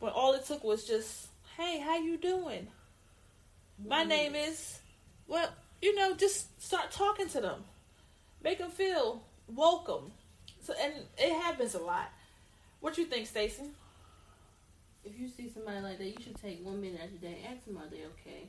When 0.00 0.12
all 0.12 0.32
it 0.34 0.44
took 0.46 0.64
was 0.64 0.84
just, 0.84 1.28
hey, 1.56 1.78
how 1.78 1.96
you 1.98 2.16
doing? 2.16 2.66
My 3.86 4.02
name 4.02 4.34
is, 4.34 4.80
well, 5.26 5.48
you 5.80 5.94
know, 5.94 6.14
just 6.14 6.60
start 6.62 6.90
talking 6.90 7.28
to 7.28 7.40
them, 7.40 7.64
make 8.42 8.58
them 8.58 8.70
feel 8.70 9.22
welcome. 9.46 10.10
So, 10.62 10.74
and 10.82 10.92
it 11.16 11.42
happens 11.42 11.74
a 11.74 11.78
lot. 11.78 12.10
What 12.80 12.98
you 12.98 13.04
think, 13.04 13.26
Stacy? 13.26 13.70
if 15.04 15.18
you 15.18 15.28
see 15.28 15.48
somebody 15.48 15.80
like 15.80 15.98
that, 15.98 16.06
you 16.06 16.22
should 16.22 16.40
take 16.40 16.64
one 16.64 16.80
minute 16.80 17.00
out 17.02 17.10
your 17.10 17.20
day, 17.20 17.40
ask 17.50 17.64
them 17.64 17.78
are 17.78 17.88
they 17.90 18.04
okay. 18.04 18.48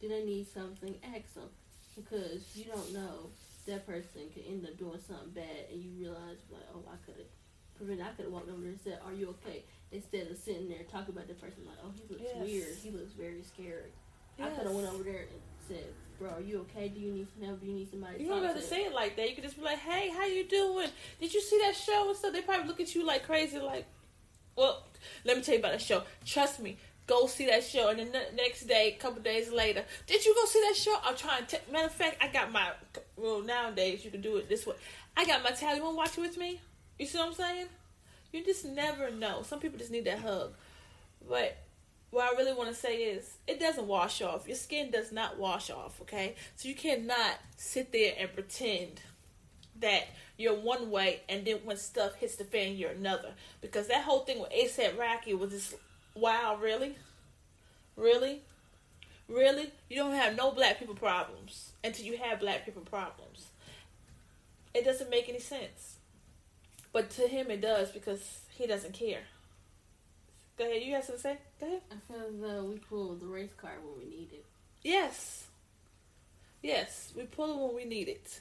Do 0.00 0.08
they 0.08 0.24
need 0.24 0.46
something? 0.52 0.94
Ask 1.04 1.34
them 1.34 1.48
because 1.94 2.56
you 2.56 2.64
don't 2.64 2.94
know 2.94 3.28
that 3.66 3.86
person 3.86 4.22
could 4.32 4.44
end 4.48 4.64
up 4.64 4.78
doing 4.78 4.98
something 5.06 5.30
bad, 5.34 5.68
and 5.70 5.82
you 5.82 5.90
realize 6.00 6.40
like, 6.50 6.64
oh, 6.74 6.82
I 6.88 6.96
could 7.04 7.16
have 7.18 7.30
prevented. 7.76 8.06
I 8.06 8.10
could 8.10 8.24
have 8.24 8.32
walked 8.32 8.48
over 8.48 8.60
there 8.60 8.70
and 8.70 8.80
said, 8.80 8.98
"Are 9.04 9.12
you 9.12 9.36
okay?" 9.44 9.62
Instead 9.92 10.30
of 10.30 10.38
sitting 10.38 10.68
there 10.68 10.84
talking 10.84 11.14
about 11.14 11.26
the 11.26 11.34
person 11.34 11.66
like, 11.66 11.76
"Oh, 11.84 11.90
he 11.94 12.02
looks 12.08 12.22
Yes. 12.22 12.46
weird. 12.46 12.76
He 12.82 12.90
looks 12.90 13.12
very 13.12 13.42
scary." 13.42 13.92
I 14.38 14.46
Yes. 14.46 14.56
could 14.56 14.66
have 14.66 14.74
went 14.76 14.88
over 14.88 15.02
there 15.02 15.22
and 15.22 15.40
said, 15.66 15.92
"Bro, 16.18 16.30
are 16.30 16.40
you 16.40 16.60
okay? 16.60 16.88
Do 16.88 17.00
you 17.00 17.12
need 17.12 17.26
some 17.34 17.42
help? 17.44 17.60
Do 17.60 17.66
you 17.66 17.72
need 17.74 17.90
somebody?" 17.90 18.22
You 18.22 18.28
don't 18.28 18.44
have 18.44 18.54
to 18.54 18.60
to?" 18.62 18.66
say 18.66 18.84
it 18.84 18.92
like 18.92 19.16
that. 19.16 19.28
You 19.28 19.34
could 19.34 19.44
just 19.44 19.56
be 19.56 19.62
like, 19.62 19.78
"Hey, 19.80 20.08
how 20.10 20.24
you 20.26 20.44
doing? 20.44 20.88
Did 21.18 21.34
you 21.34 21.40
see 21.40 21.58
that 21.58 21.74
show 21.74 22.08
and 22.08 22.16
stuff?" 22.16 22.32
They 22.32 22.42
probably 22.42 22.68
look 22.68 22.80
at 22.80 22.94
you 22.94 23.04
like 23.04 23.24
crazy. 23.24 23.58
Like, 23.58 23.86
well, 24.56 24.84
let 25.24 25.36
me 25.36 25.42
tell 25.42 25.54
you 25.54 25.58
about 25.60 25.72
that 25.72 25.82
show. 25.82 26.04
Trust 26.24 26.60
me, 26.60 26.76
go 27.08 27.26
see 27.26 27.46
that 27.46 27.64
show. 27.64 27.88
And 27.88 27.98
then 27.98 28.12
the 28.12 28.32
next 28.36 28.66
day, 28.66 28.92
a 28.94 28.96
couple 28.96 29.20
days 29.22 29.50
later, 29.50 29.84
did 30.06 30.24
you 30.24 30.34
go 30.34 30.44
see 30.44 30.60
that 30.68 30.76
show? 30.76 30.96
I'm 31.02 31.16
trying 31.16 31.46
to. 31.46 31.60
Matter 31.70 31.86
of 31.86 31.94
fact, 31.94 32.16
I 32.20 32.28
got 32.28 32.52
my. 32.52 32.72
Well, 33.16 33.42
nowadays 33.42 34.04
you 34.04 34.12
can 34.12 34.20
do 34.20 34.36
it 34.36 34.48
this 34.48 34.66
way. 34.66 34.76
I 35.16 35.24
got 35.26 35.42
my 35.42 35.50
towel. 35.50 35.74
You 35.74 35.82
want 35.82 35.94
to 35.94 35.96
watch 35.98 36.18
it 36.18 36.20
with 36.20 36.36
me? 36.38 36.60
You 36.98 37.06
see 37.06 37.18
what 37.18 37.28
I'm 37.28 37.34
saying? 37.34 37.66
You 38.32 38.44
just 38.44 38.64
never 38.64 39.10
know. 39.10 39.42
Some 39.42 39.60
people 39.60 39.78
just 39.78 39.90
need 39.90 40.04
that 40.04 40.20
hug. 40.20 40.54
But 41.28 41.58
what 42.10 42.32
I 42.32 42.36
really 42.36 42.52
want 42.52 42.68
to 42.70 42.74
say 42.74 42.96
is, 43.04 43.36
it 43.46 43.60
doesn't 43.60 43.86
wash 43.86 44.22
off. 44.22 44.46
Your 44.46 44.56
skin 44.56 44.90
does 44.90 45.12
not 45.12 45.38
wash 45.38 45.70
off, 45.70 46.00
okay? 46.02 46.34
So 46.56 46.68
you 46.68 46.74
cannot 46.74 47.38
sit 47.56 47.92
there 47.92 48.14
and 48.18 48.32
pretend 48.32 49.00
that 49.80 50.04
you're 50.36 50.54
one 50.54 50.90
way 50.90 51.20
and 51.28 51.44
then 51.44 51.58
when 51.64 51.76
stuff 51.76 52.14
hits 52.14 52.36
the 52.36 52.44
fan, 52.44 52.76
you're 52.76 52.90
another. 52.90 53.32
Because 53.60 53.88
that 53.88 54.04
whole 54.04 54.20
thing 54.20 54.40
with 54.40 54.50
ASAP 54.50 54.98
Rocky 54.98 55.34
was 55.34 55.50
just, 55.50 55.74
wow, 56.14 56.58
really? 56.60 56.96
Really? 57.96 58.42
Really? 59.28 59.70
You 59.88 59.96
don't 59.96 60.14
have 60.14 60.36
no 60.36 60.50
black 60.50 60.78
people 60.78 60.94
problems 60.94 61.72
until 61.84 62.06
you 62.06 62.16
have 62.18 62.40
black 62.40 62.64
people 62.64 62.82
problems. 62.82 63.46
It 64.74 64.84
doesn't 64.84 65.10
make 65.10 65.28
any 65.28 65.40
sense. 65.40 65.96
But 66.92 67.10
to 67.10 67.28
him, 67.28 67.50
it 67.50 67.60
does 67.60 67.90
because 67.92 68.40
he 68.50 68.66
doesn't 68.66 68.94
care. 68.94 69.22
Go 70.58 70.64
ahead. 70.64 70.82
You 70.82 70.94
have 70.94 71.04
something 71.04 71.22
to 71.22 71.22
say? 71.22 71.38
Go 71.60 71.66
ahead. 71.66 71.82
I 71.90 72.12
feel 72.12 72.22
as 72.26 72.40
though 72.40 72.64
we 72.64 72.78
pulled 72.78 73.20
the 73.20 73.26
race 73.26 73.54
card 73.56 73.78
when 73.84 73.98
we 73.98 74.10
need 74.10 74.28
it. 74.32 74.44
Yes. 74.82 75.46
Yes, 76.62 77.12
we 77.16 77.24
pull 77.24 77.50
it 77.50 77.66
when 77.66 77.74
we 77.74 77.84
need 77.84 78.08
it. 78.08 78.40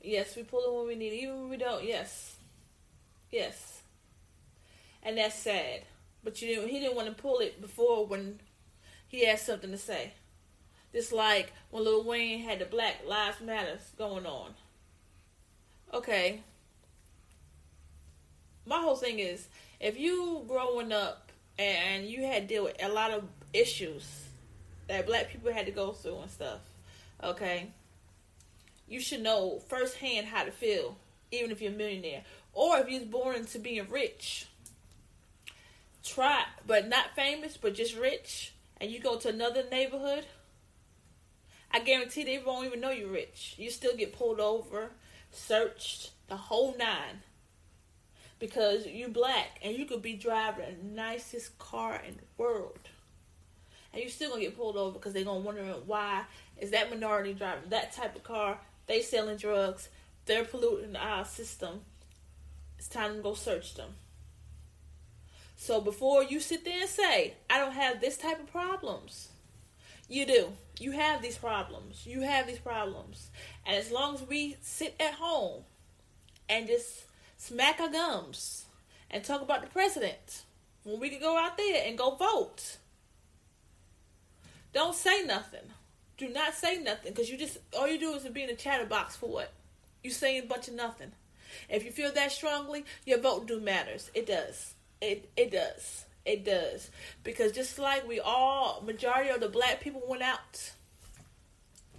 Yes, 0.00 0.34
we 0.34 0.42
pull 0.42 0.64
it 0.64 0.76
when 0.76 0.88
we 0.88 0.96
need 0.96 1.12
it. 1.12 1.22
Even 1.22 1.40
when 1.42 1.50
we 1.50 1.56
don't, 1.56 1.84
yes. 1.84 2.36
Yes. 3.30 3.82
And 5.02 5.18
that's 5.18 5.38
sad. 5.38 5.82
But 6.24 6.40
you 6.42 6.56
know, 6.56 6.66
he 6.66 6.80
didn't 6.80 6.96
want 6.96 7.08
to 7.08 7.22
pull 7.22 7.38
it 7.38 7.60
before 7.60 8.06
when 8.06 8.40
he 9.06 9.26
had 9.26 9.38
something 9.38 9.70
to 9.70 9.78
say. 9.78 10.14
Just 10.92 11.12
like 11.12 11.52
when 11.70 11.84
Lil 11.84 12.04
Wayne 12.04 12.40
had 12.40 12.58
the 12.58 12.64
Black 12.64 13.06
Lives 13.06 13.40
Matters 13.40 13.92
going 13.96 14.26
on. 14.26 14.54
Okay. 15.94 16.40
My 18.66 18.80
whole 18.80 18.96
thing 18.96 19.18
is 19.18 19.48
if 19.80 19.98
you 19.98 20.44
growing 20.46 20.92
up 20.92 21.32
and 21.58 22.06
you 22.06 22.24
had 22.24 22.48
to 22.48 22.54
deal 22.54 22.64
with 22.64 22.82
a 22.82 22.88
lot 22.88 23.10
of 23.10 23.24
issues 23.52 24.26
that 24.88 25.06
black 25.06 25.30
people 25.30 25.52
had 25.52 25.66
to 25.66 25.72
go 25.72 25.92
through 25.92 26.20
and 26.20 26.30
stuff, 26.30 26.60
okay, 27.22 27.68
you 28.88 29.00
should 29.00 29.22
know 29.22 29.60
firsthand 29.68 30.26
how 30.26 30.44
to 30.44 30.52
feel, 30.52 30.96
even 31.30 31.50
if 31.50 31.60
you're 31.60 31.72
a 31.72 31.76
millionaire. 31.76 32.22
Or 32.52 32.78
if 32.78 32.88
you're 32.88 33.04
born 33.06 33.36
into 33.36 33.58
being 33.58 33.88
rich. 33.88 34.46
Try, 36.04 36.44
but 36.66 36.88
not 36.88 37.14
famous, 37.14 37.56
but 37.56 37.74
just 37.74 37.96
rich, 37.96 38.52
and 38.80 38.90
you 38.90 38.98
go 38.98 39.16
to 39.18 39.28
another 39.28 39.64
neighborhood, 39.70 40.26
I 41.70 41.80
guarantee 41.80 42.24
they 42.24 42.42
won't 42.44 42.66
even 42.66 42.80
know 42.80 42.90
you're 42.90 43.08
rich. 43.08 43.54
You 43.56 43.70
still 43.70 43.96
get 43.96 44.12
pulled 44.12 44.40
over, 44.40 44.90
searched, 45.30 46.10
the 46.28 46.36
whole 46.36 46.76
nine. 46.76 47.22
Because 48.42 48.86
you 48.86 49.06
black 49.06 49.60
and 49.62 49.76
you 49.76 49.84
could 49.84 50.02
be 50.02 50.14
driving 50.14 50.64
the 50.64 50.94
nicest 50.96 51.56
car 51.60 52.02
in 52.04 52.16
the 52.16 52.24
world. 52.36 52.80
And 53.92 54.02
you're 54.02 54.10
still 54.10 54.30
gonna 54.30 54.42
get 54.42 54.56
pulled 54.56 54.76
over 54.76 54.94
because 54.94 55.12
they're 55.12 55.22
gonna 55.22 55.38
wonder 55.38 55.62
why 55.86 56.24
is 56.58 56.72
that 56.72 56.90
minority 56.90 57.34
driving 57.34 57.70
that 57.70 57.92
type 57.92 58.16
of 58.16 58.24
car, 58.24 58.58
they 58.88 59.00
selling 59.00 59.36
drugs, 59.36 59.90
they're 60.26 60.44
polluting 60.44 60.96
our 60.96 61.24
system. 61.24 61.82
It's 62.78 62.88
time 62.88 63.14
to 63.14 63.22
go 63.22 63.34
search 63.34 63.76
them. 63.76 63.90
So 65.54 65.80
before 65.80 66.24
you 66.24 66.40
sit 66.40 66.64
there 66.64 66.80
and 66.80 66.90
say, 66.90 67.34
I 67.48 67.58
don't 67.58 67.74
have 67.74 68.00
this 68.00 68.16
type 68.16 68.40
of 68.40 68.50
problems, 68.50 69.28
you 70.08 70.26
do. 70.26 70.48
You 70.80 70.90
have 70.90 71.22
these 71.22 71.38
problems. 71.38 72.04
You 72.04 72.22
have 72.22 72.48
these 72.48 72.58
problems. 72.58 73.30
And 73.64 73.76
as 73.76 73.92
long 73.92 74.16
as 74.16 74.22
we 74.22 74.56
sit 74.62 74.96
at 74.98 75.14
home 75.14 75.62
and 76.48 76.66
just 76.66 77.01
smack 77.42 77.80
our 77.80 77.88
gums 77.88 78.66
and 79.10 79.24
talk 79.24 79.42
about 79.42 79.62
the 79.62 79.68
president, 79.68 80.42
when 80.84 81.00
we 81.00 81.10
can 81.10 81.20
go 81.20 81.36
out 81.36 81.56
there 81.56 81.82
and 81.86 81.98
go 81.98 82.14
vote, 82.14 82.78
don't 84.72 84.94
say 84.94 85.24
nothing. 85.24 85.72
Do 86.16 86.28
not 86.28 86.54
say 86.54 86.78
nothing 86.78 87.12
because 87.12 87.28
you 87.28 87.36
just, 87.36 87.58
all 87.76 87.88
you 87.88 87.98
do 87.98 88.14
is 88.14 88.22
be 88.28 88.44
in 88.44 88.50
a 88.50 88.54
chatterbox 88.54 89.16
for 89.16 89.28
what? 89.28 89.52
You 90.04 90.10
saying 90.10 90.44
a 90.44 90.46
bunch 90.46 90.68
of 90.68 90.74
nothing. 90.74 91.12
If 91.68 91.84
you 91.84 91.90
feel 91.90 92.12
that 92.12 92.30
strongly, 92.30 92.84
your 93.04 93.18
vote 93.18 93.48
do 93.48 93.60
matters. 93.60 94.10
It 94.14 94.26
does. 94.26 94.74
It 95.00 95.28
it 95.36 95.50
does. 95.50 96.06
It 96.24 96.44
does. 96.44 96.90
Because 97.24 97.52
just 97.52 97.78
like 97.78 98.08
we 98.08 98.20
all 98.20 98.82
majority 98.86 99.30
of 99.30 99.40
the 99.40 99.48
black 99.48 99.80
people 99.80 100.02
went 100.06 100.22
out 100.22 100.72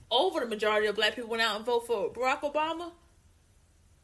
over 0.09 0.39
the 0.39 0.47
majority 0.47 0.87
of 0.87 0.95
black 0.95 1.15
people 1.15 1.29
went 1.29 1.43
out 1.43 1.57
and 1.57 1.65
vote 1.65 1.85
for 1.85 2.09
Barack 2.09 2.41
Obama, 2.41 2.91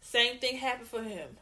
same 0.02 0.40
thing 0.40 0.58
happened 0.58 0.88
for 0.88 1.02
him. 1.02 1.38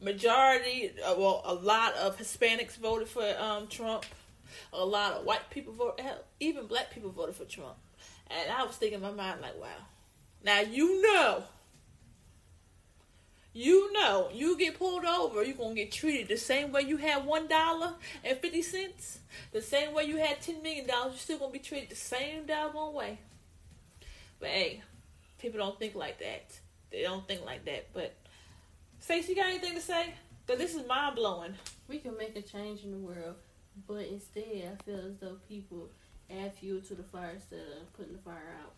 Majority 0.00 0.90
uh, 1.04 1.14
well 1.16 1.42
a 1.44 1.54
lot 1.54 1.94
of 1.94 2.18
Hispanics 2.18 2.76
voted 2.76 3.08
for 3.08 3.26
um, 3.38 3.66
Trump. 3.68 4.04
A 4.72 4.84
lot 4.84 5.12
of 5.14 5.24
white 5.24 5.50
people 5.50 5.72
voted 5.72 6.04
hell, 6.04 6.24
even 6.40 6.66
black 6.66 6.90
people 6.90 7.10
voted 7.10 7.34
for 7.34 7.44
Trump. 7.44 7.76
And 8.28 8.50
I 8.50 8.64
was 8.64 8.76
thinking 8.76 8.96
in 8.96 9.02
my 9.02 9.10
mind 9.10 9.40
like, 9.40 9.58
wow. 9.60 9.68
Now 10.44 10.60
you 10.60 11.02
know 11.02 11.44
you 13.56 13.90
know 13.94 14.28
you 14.34 14.58
get 14.58 14.78
pulled 14.78 15.06
over, 15.06 15.42
you're 15.42 15.56
gonna 15.56 15.74
get 15.74 15.90
treated 15.90 16.28
the 16.28 16.36
same 16.36 16.72
way 16.72 16.82
you 16.82 16.98
had 16.98 17.24
one 17.24 17.48
dollar 17.48 17.94
and 18.22 18.36
fifty 18.36 18.60
cents, 18.60 19.20
the 19.50 19.62
same 19.62 19.94
way 19.94 20.04
you 20.04 20.18
had 20.18 20.42
ten 20.42 20.62
million 20.62 20.86
dollars, 20.86 21.12
you're 21.12 21.18
still 21.20 21.38
gonna 21.38 21.52
be 21.52 21.58
treated 21.58 21.88
the 21.88 21.96
same 21.96 22.44
doggone 22.44 22.92
way. 22.92 23.18
But 24.38 24.50
hey, 24.50 24.82
people 25.38 25.58
don't 25.58 25.78
think 25.78 25.94
like 25.94 26.18
that. 26.18 26.60
They 26.90 27.02
don't 27.02 27.26
think 27.26 27.44
like 27.44 27.64
that. 27.64 27.88
But 27.92 28.14
Stacey, 29.00 29.32
you 29.32 29.36
got 29.36 29.46
anything 29.46 29.74
to 29.74 29.80
say? 29.80 30.14
Cause 30.46 30.58
this 30.58 30.74
is 30.74 30.86
mind 30.86 31.16
blowing. 31.16 31.54
We 31.88 31.98
can 31.98 32.16
make 32.16 32.36
a 32.36 32.42
change 32.42 32.84
in 32.84 32.92
the 32.92 32.98
world, 32.98 33.34
but 33.88 34.06
instead, 34.06 34.78
I 34.78 34.82
feel 34.84 35.00
as 35.00 35.16
though 35.20 35.38
people 35.48 35.88
add 36.30 36.54
fuel 36.54 36.80
to 36.82 36.94
the 36.94 37.02
fire 37.02 37.32
instead 37.34 37.60
of 37.80 37.92
putting 37.94 38.12
the 38.12 38.18
fire 38.20 38.54
out. 38.62 38.72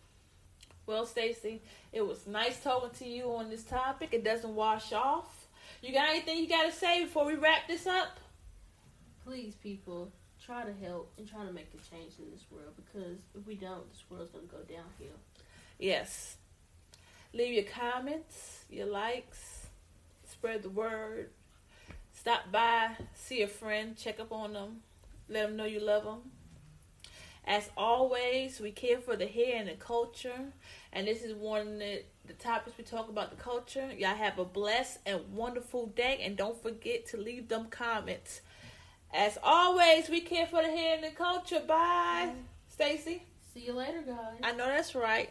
Well, 0.87 1.05
Stacey, 1.05 1.61
it 1.93 2.01
was 2.01 2.27
nice 2.27 2.63
talking 2.63 2.91
to 2.99 3.07
you 3.07 3.25
on 3.35 3.51
this 3.51 3.65
topic. 3.65 4.11
It 4.13 4.25
doesn't 4.25 4.55
wash 4.55 4.95
off. 4.95 5.47
You 5.83 5.93
got 5.93 6.09
anything 6.09 6.39
you 6.39 6.49
gotta 6.49 6.73
say 6.73 7.05
before 7.05 7.27
we 7.27 7.35
wrap 7.35 7.69
this 7.69 7.87
up? 7.87 8.19
Please, 9.23 9.55
people, 9.55 10.11
try 10.43 10.65
to 10.65 10.73
help 10.83 11.13
and 11.19 11.29
try 11.29 11.45
to 11.45 11.53
make 11.53 11.69
a 11.75 11.95
change 11.95 12.15
in 12.19 12.31
this 12.31 12.45
world 12.51 12.73
because 12.77 13.19
if 13.39 13.47
we 13.47 13.55
don't, 13.55 13.87
this 13.93 14.03
world's 14.09 14.31
gonna 14.31 14.47
go 14.47 14.59
downhill. 14.61 15.19
Yes. 15.79 16.38
Leave 17.33 17.55
your 17.55 17.65
comments, 17.65 18.65
your 18.71 18.87
likes, 18.87 19.67
spread 20.25 20.63
the 20.63 20.71
word. 20.71 21.31
Stop 22.13 22.51
by, 22.51 22.97
see 23.15 23.43
a 23.43 23.47
friend, 23.49 23.97
check 23.97 24.19
up 24.19 24.33
on 24.33 24.55
them, 24.55 24.81
let 25.29 25.47
them 25.47 25.57
know 25.57 25.65
you 25.65 25.81
love 25.81 26.05
them. 26.05 26.21
As 27.47 27.71
always, 27.77 28.61
we 28.61 28.73
care 28.73 28.99
for 28.99 29.17
the 29.17 29.27
hair 29.27 29.57
and 29.57 29.69
the 29.69 29.75
culture, 29.75 30.53
and 30.93 31.07
this 31.07 31.23
is 31.23 31.35
one 31.35 31.61
of 31.61 31.79
the, 31.79 32.03
the 32.27 32.35
topics 32.35 32.77
we 32.77 32.85
talk 32.85 33.09
about 33.09 33.31
the 33.31 33.43
culture. 33.43 33.91
Y'all 33.97 34.15
have 34.15 34.39
a 34.39 34.45
blessed 34.45 34.99
and 35.07 35.21
wonderful 35.33 35.87
day, 35.87 36.21
and 36.23 36.37
don't 36.37 36.61
forget 36.63 37.07
to 37.07 37.17
leave 37.17 37.49
them 37.49 37.67
comments. 37.71 38.43
As 39.15 39.39
always, 39.43 40.11
we 40.11 40.21
care 40.21 40.47
for 40.47 40.63
the 40.63 40.69
hair 40.69 40.97
and 40.97 41.05
the 41.05 41.17
culture. 41.17 41.63
Bye, 41.67 42.33
Stacy. 42.69 43.23
See 43.55 43.61
you 43.61 43.73
later, 43.73 44.03
guys. 44.03 44.41
I 44.43 44.53
know 44.53 44.67
that's 44.67 44.95
right. 44.95 45.31